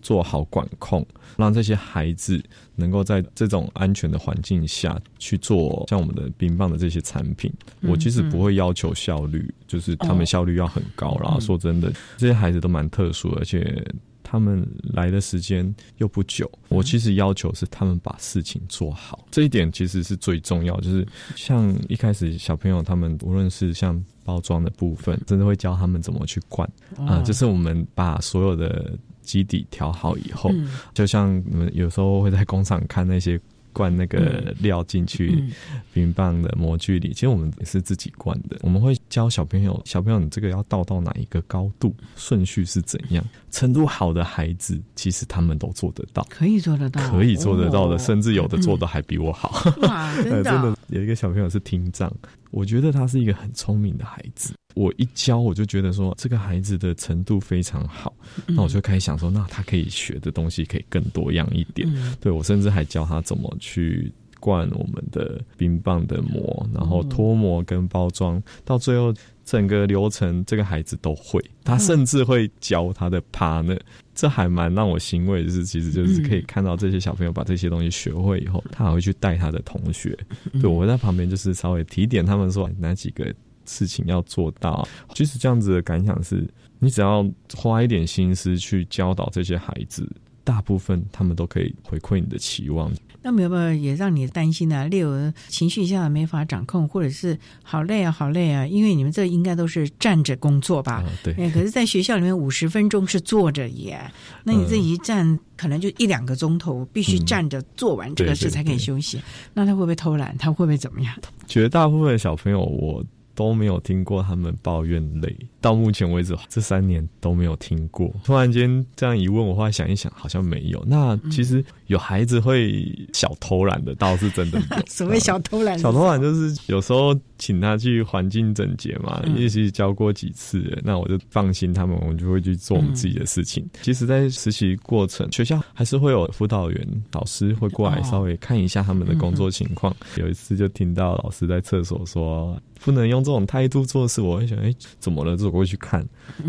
[0.00, 1.04] 做好管控，
[1.36, 2.40] 让这些孩子
[2.76, 7.52] 能够在这种安全的环境下去做像我们的冰棒的这些产品。
[7.80, 11.18] 我其实不会要求效率，就是他们效率要很高。
[11.20, 13.84] 然后说真的，这些孩子都蛮特殊，而且
[14.28, 16.50] 他们来的时间又不久。
[16.68, 20.78] 我其实要求是他们把事情做好，这一点其实是最重要。
[20.80, 21.06] 就是
[21.36, 24.02] 像一开始小朋友他们，无论是像。
[24.28, 27.22] 包装的部分，真的会教他们怎么去灌啊！
[27.22, 30.50] 就是我们把所有的基底调好以后，
[30.92, 33.40] 就像你们有时候会在工厂看那些。
[33.72, 35.44] 灌那个料进去
[35.92, 38.58] 冰棒的模具里，其实我们也是自己灌的。
[38.62, 43.24] 我们会教小朋友，小朋友你这个要倒到哪一个高度，顺序是怎样？
[43.50, 49.62] 程度好的孩子，其实他们都做得到，可以做得到，可以做得到的，甚至有的做的还比我好。
[49.82, 50.76] 哇， 真的！
[50.88, 52.12] 有一个小朋友是听障，
[52.50, 54.52] 我觉得他是一个很聪明的孩子。
[54.78, 58.14] 我一教，我就觉得说这个孩子的程度非常好，
[58.46, 61.88] 那我就开始想说，那他可以学的东西可以更多样一点。
[62.20, 69.12] 对我甚至还教他怎么去灌我们的冰棒的膜，然后脱膜跟包装，到最后
[69.44, 71.44] 整个流程这个孩子都会。
[71.64, 73.80] 他甚至会教他的 partner，
[74.14, 80.16] 这还蛮让我欣慰就是，其实就是可以看到这些小朋友把这些东西学会以后，他还会去带他的同学。
[80.60, 83.34] 对我在旁边就是稍微提点他们说哪几个。
[83.68, 86.48] 事情要做到，其实这样子的感想是，
[86.78, 90.10] 你只要花一点心思去教导这些孩子，
[90.42, 92.90] 大部分他们都可以回馈你的期望。
[93.20, 94.86] 那有没有也让你担心呢？
[94.86, 98.64] 例如情绪一下没法掌控，或者是好累啊，好累啊？
[98.64, 101.04] 因为你们这应该都是站着工作吧？
[101.24, 101.34] 对。
[101.34, 104.00] 哎，可是，在学校里面五十分钟是坐着耶，
[104.44, 109.20] 那你这一站可能就一两个钟头，必须站着做完这个事才可以休息。
[109.52, 110.34] 那他会不会偷懒？
[110.38, 111.12] 他会不会怎么样？
[111.48, 113.04] 绝大部分小朋友，我。
[113.38, 118.12] 都没有听过他们抱怨累，到目前为止这三年都没有听过。
[118.24, 120.84] 突然间这样一问，我后来想一想，好像没有。
[120.84, 124.66] 那其实有孩子会小偷懒的，倒是真的有。
[124.90, 133.64] 所谓小偷懒，小偷懒就是有时候请他去环境整洁嘛，也是教过几次，那我就放心他们，我们就会去做我们自己的事情。
[133.82, 139.94] 其实，在实习过程，学校还是会有辅导员、老师会过来稍微看一下他们的工作情况。
[140.16, 142.60] 有一次就听到老师在厕所说。
[142.84, 145.36] 不能用这种态度做事，我会想，哎，怎么了？
[145.36, 146.06] 走过去看，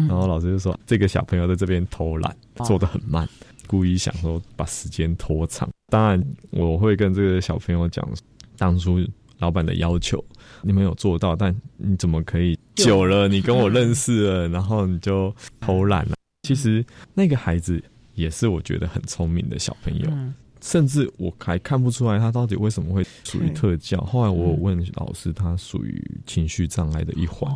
[0.08, 3.28] 然后老师就说，这个小朋友在这边偷懒，做的很慢，
[3.68, 5.70] 故意想说把时间拖长。
[5.92, 8.08] 当然，我会跟这个小朋友讲，
[8.58, 9.00] 当初
[9.40, 10.24] 老板的要求
[10.62, 13.28] 你没有做到，但你怎么可以久了？
[13.28, 16.16] 你跟我认识了，然后你就偷懒了？
[16.44, 17.82] 其实那个孩子
[18.16, 20.10] 也是我觉得很聪明的小朋友。
[20.62, 24.00] 甚至我还看不出来他到底为什么会属于特教。
[24.02, 27.52] 后来我问老师，他属于情绪障碍的一环。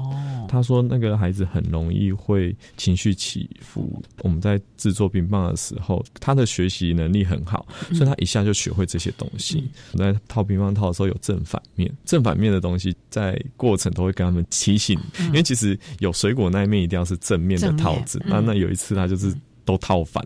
[0.47, 4.01] 他说那个孩子很容易会情绪起伏。
[4.22, 9.70] 我们在制作冰棒的时候，他的学习能力很好，所以他一下就学会这些东西。
[9.97, 18.22] 在套冰棒套的时候有正反面，正反面的东西在过程都会跟他们提醒，因为其实有水果那一面一定要是正面的套子。
[18.26, 19.34] 那那有一次他就是
[19.66, 20.26] 都套反。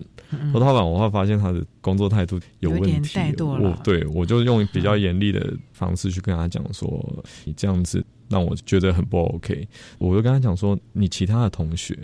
[0.52, 3.18] 说他板，我会发现他的工作态度有问题。
[3.40, 9.68] 我对我就用比较严厉的方式去跟他讲说：“你这样子让我觉得很不 OK。”
[10.00, 11.98] 我就跟他讲说：“你其他的同学，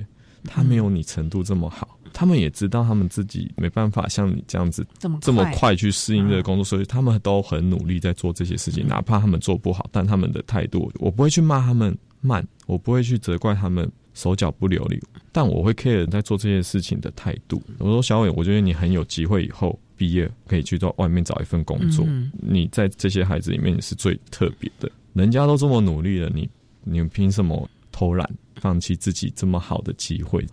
[0.45, 4.85] 他没有你程度这么好，他们也知道他们自己没办法像你这样子
[5.21, 8.87] 这么快去适应这个工作，所以他们都很努力在做这些事情。
[8.87, 15.01] 哪怕他们做不好，但他们的态度，我不会去骂他们慢，我不会去责怪他们。”手脚不流利，
[15.31, 17.61] 但我会 care 在做这些事情的态度。
[17.79, 22.05] 我说小伟，我觉得你很有机会，以后毕业可以去到外面找一份工作。
[22.31, 26.49] 你在这些孩子里面你是最特别的，人家都这么努力了，你
[26.83, 30.45] 你凭什么偷懒，放弃自己这么好的机会？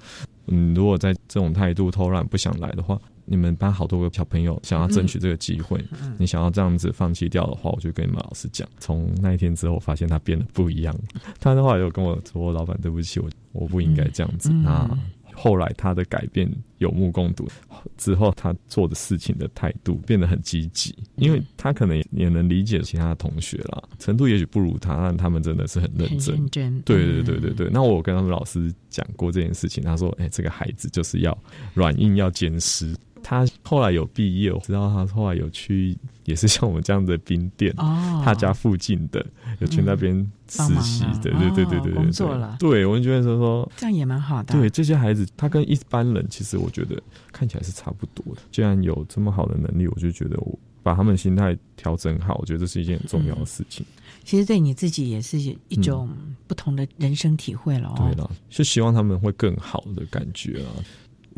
[0.46, 5.80] 嗯，如果在这种态度偷懒不想来的话，你们班好多个小朋友想要争取这个机会，
[6.18, 8.68] 你想要这样子放弃掉的话，我就跟你们老师讲。
[8.80, 10.92] 从那一天之后，发现他变得不一样。
[11.38, 14.88] 他的话有跟我说：“老板，对不起，我我不应该这样子。”那
[15.32, 17.48] 后来他的改变有目共睹，
[17.96, 26.34] 之后他做的事情的态度变得很积极，因为他可能也能理解其他的同学啦，程度也许不如他，但他们真的是很认真。
[26.34, 27.70] 认真，对对对对对。
[27.72, 31.36] 那我跟他们老师讲过这件事情，他说：“哎，这个孩子就是要
[31.72, 35.96] 软硬要兼施。”他后来有毕业，我知道他后来有去，
[36.30, 39.24] 也是像我们这样的冰店，哦，他家附近的
[39.58, 40.14] 有去那边
[40.48, 42.56] 实习，对对对对对，工作了。
[42.58, 44.54] 对，我就觉得说说这样也蛮好的。
[44.54, 47.00] 对这些孩子，他跟一般人其实我觉得
[47.32, 48.40] 看起来是差不多的。
[48.50, 53.84] 既然有这么好的能力，我就觉得我把他们心态调整好，我觉得这是一件很重要的事情。
[54.24, 56.08] 其实对你自己也是一种
[56.46, 57.92] 不同的人生体会了。
[57.96, 60.70] 对了，是希望他们会更好的感觉啊。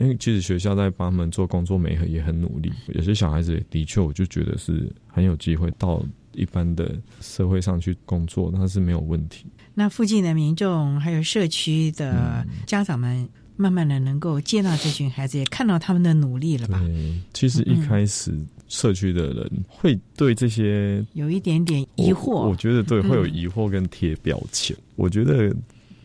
[0.03, 2.73] 因为其实学校在帮他们做工作，美和也很努力。
[2.89, 9.47] 有些小孩子的确，我就觉得是很有机会到一般的社会上去工作，那是没有问题。
[9.75, 16.81] 那附近的民众还有社区的家长们，慢慢的能够接纳这群孩子，也看到他们的努力了吧？
[16.81, 18.37] 对，其实一开始
[18.67, 24.77] 社区的人会对这些有一点点疑惑，我觉得对会有疑惑跟贴标签。
[24.97, 25.55] 我觉得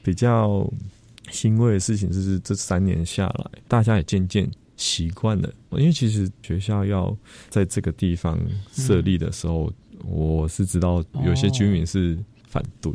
[0.03, 0.71] 比较。
[1.29, 5.49] 欣慰的事情就是这三年下来，大家也渐渐习惯了。
[5.71, 7.15] 因为其实学校要
[7.49, 8.39] 在这个地方
[8.71, 9.71] 设立的时候，
[10.05, 12.17] 我是知道有些居民是
[12.47, 12.93] 反对。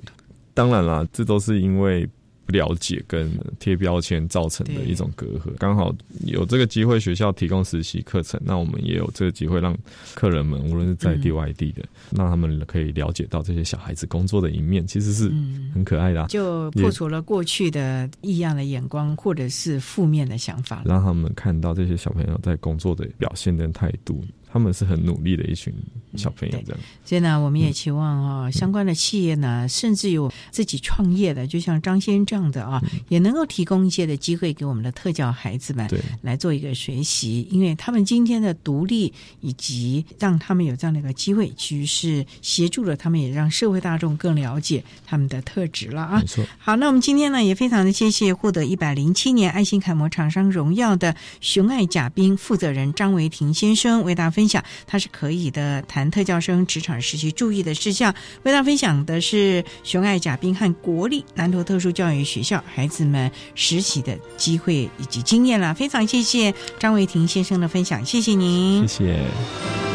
[0.55, 2.09] 当然啦，这都是因为。
[2.53, 5.95] 不了解跟贴标签造成的一种隔阂，刚好
[6.27, 9.75] 有这个机会，学校提供实习课程，那我们也有这个机会让
[10.15, 15.31] 客人们，无论是在地外地的，让他们可以了解到这些小孩子工作的一面，其实是
[15.73, 24.23] 很可爱的，就破除了过去的异样的眼光或者是负面的想法，让他们看到这些小朋友在工作的表现跟态度。
[24.53, 25.73] 他们是很努力的一群
[26.17, 26.81] 小朋友，这样。
[27.05, 35.89] 所以呢，我们也期望啊，相关的企业呢，甚至有自己创业的，就像张先这样的啊，也能够提供一些的机会给我们的特教孩子们，
[36.23, 37.47] 来做一个学习。
[37.51, 46.19] 因为他们今天的独立，以及让他们有这样的一个机会，其实是协助了他们，也让社会大众更了解他们的特质了啊。
[46.19, 46.45] 没错。
[46.59, 54.33] 好，那我们今天呢，也非常的谢谢获得一百零七年爱心楷模厂商荣耀的雄爱甲兵负责人张维庭先生为大家。
[54.33, 55.83] 分享，他是可以的。
[55.83, 65.75] 谈特教生职场实习注意的事项，为大家分享的是熊爱甲兵和国立南投特殊教育学校孩子们实习的机会以及经验了。
[65.75, 69.92] 非常谢谢张维庭先生的分享，谢谢您，谢谢。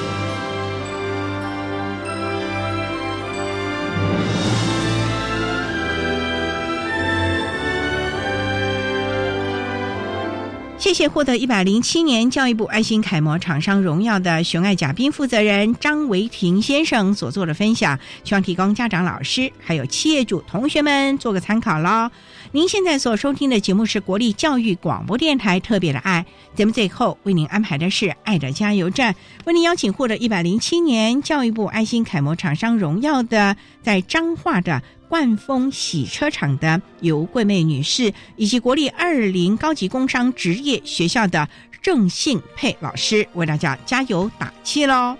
[10.80, 22.10] 谢谢获得一百零七年教育部爱心楷模厂商荣耀的熊爱甲兵负责人张维庭先生所做的分享，希望提供家长、老师还有企业主同学们做个参考喽。
[22.52, 26.24] 您现在所收听的节目是国立教育广播电台特别的爱
[26.56, 29.14] 节目，最后为您安排的是爱的加油站，
[29.46, 34.82] 为您邀请获得一百零七年教育部爱心楷模厂商荣耀的在彰化的。
[35.10, 41.48] 冠丰洗车厂的尤桂妹女士，以及国立二零高级工商职业学校的
[41.82, 45.16] 郑信佩老师，为大家加油打气喽！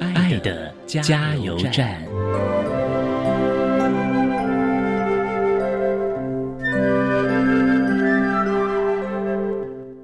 [0.00, 2.07] 爱的加油站。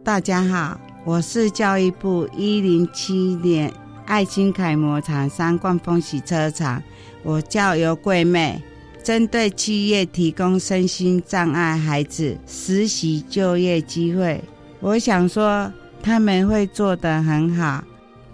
[0.04, 3.72] 大家好，我是教育部一零七年
[4.04, 6.82] 爱心楷模厂商冠风洗车厂，
[7.22, 8.62] 我叫尤桂妹，
[9.02, 14.44] 针对企业提供身心障碍孩子实习就业机会，
[14.80, 17.82] 我想说他们会做得很好，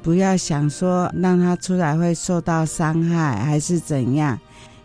[0.03, 4.37] 不要想说让他出来会受到伤害还是怎样，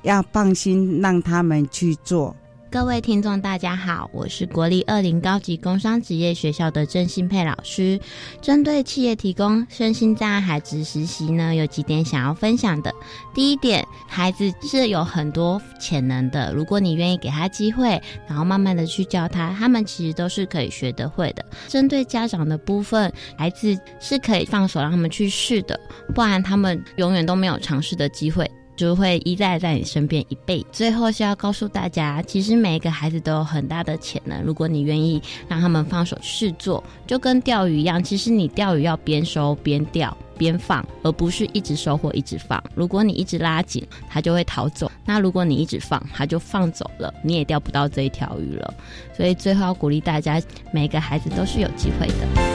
[0.04, 2.36] 要放心让他们去做。
[2.76, 7.98] 各位听众，大家好，我是国立二零高级工商职业学校的郑新佩老师。
[8.42, 12.94] 针对企业提供身心障碍孩子实习呢，有几点想要分享的。
[13.34, 21.46] 第一点，孩子是有很多潜能的，如果你愿意给他机会，然后慢慢的去教他，他们其实都是可以学得会的。
[21.70, 25.80] 针对家长的部分，孩子是可以放手让他们去试的，
[26.14, 28.52] 不然他们永远都没有尝试的机会。
[28.76, 30.68] 就会依赖在你身边一辈子。
[30.72, 40.16] 最后是要告诉大家，其实每一个孩子都有很大的潜能，如果你愿意让他们放手试做，就跟钓鱼一样，其实你钓鱼要边收边钓。
[40.38, 42.62] 边放，而不是一直收或一直放。
[42.76, 48.74] 如果你一直拉紧，它就会逃走；那如果你一直放，它就放走了，你也钓不到这一条鱼了。
[49.16, 50.42] 所以最后要鼓励大家，
[50.74, 52.55] 每个孩子都是有机会的。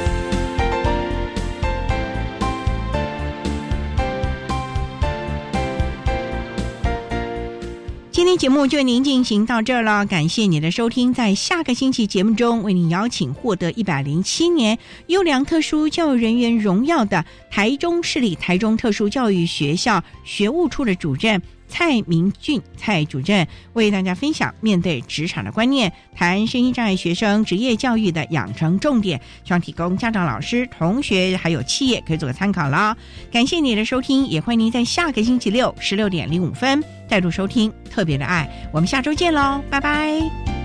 [8.31, 11.13] 天节目就为您进行到这儿了，感谢您的收听。
[11.13, 14.79] 在下个星期节目中，为您邀请获得一百零七年
[15.09, 32.97] 优良特殊教育人员荣耀的台中市立台中特殊教育学校学务处的主任蔡明俊蔡主任，为大家分享面对职场的观念，谈身心障碍学生职业教育的养成重点，希望提供家长、老师、同学还有企业可以做个参考了。
[33.33, 36.83] 感谢你的收听，也欢迎您在下个星期六十六点零五分。
[37.09, 40.60] 再度收听特别的爱，我们下周见喽，拜拜。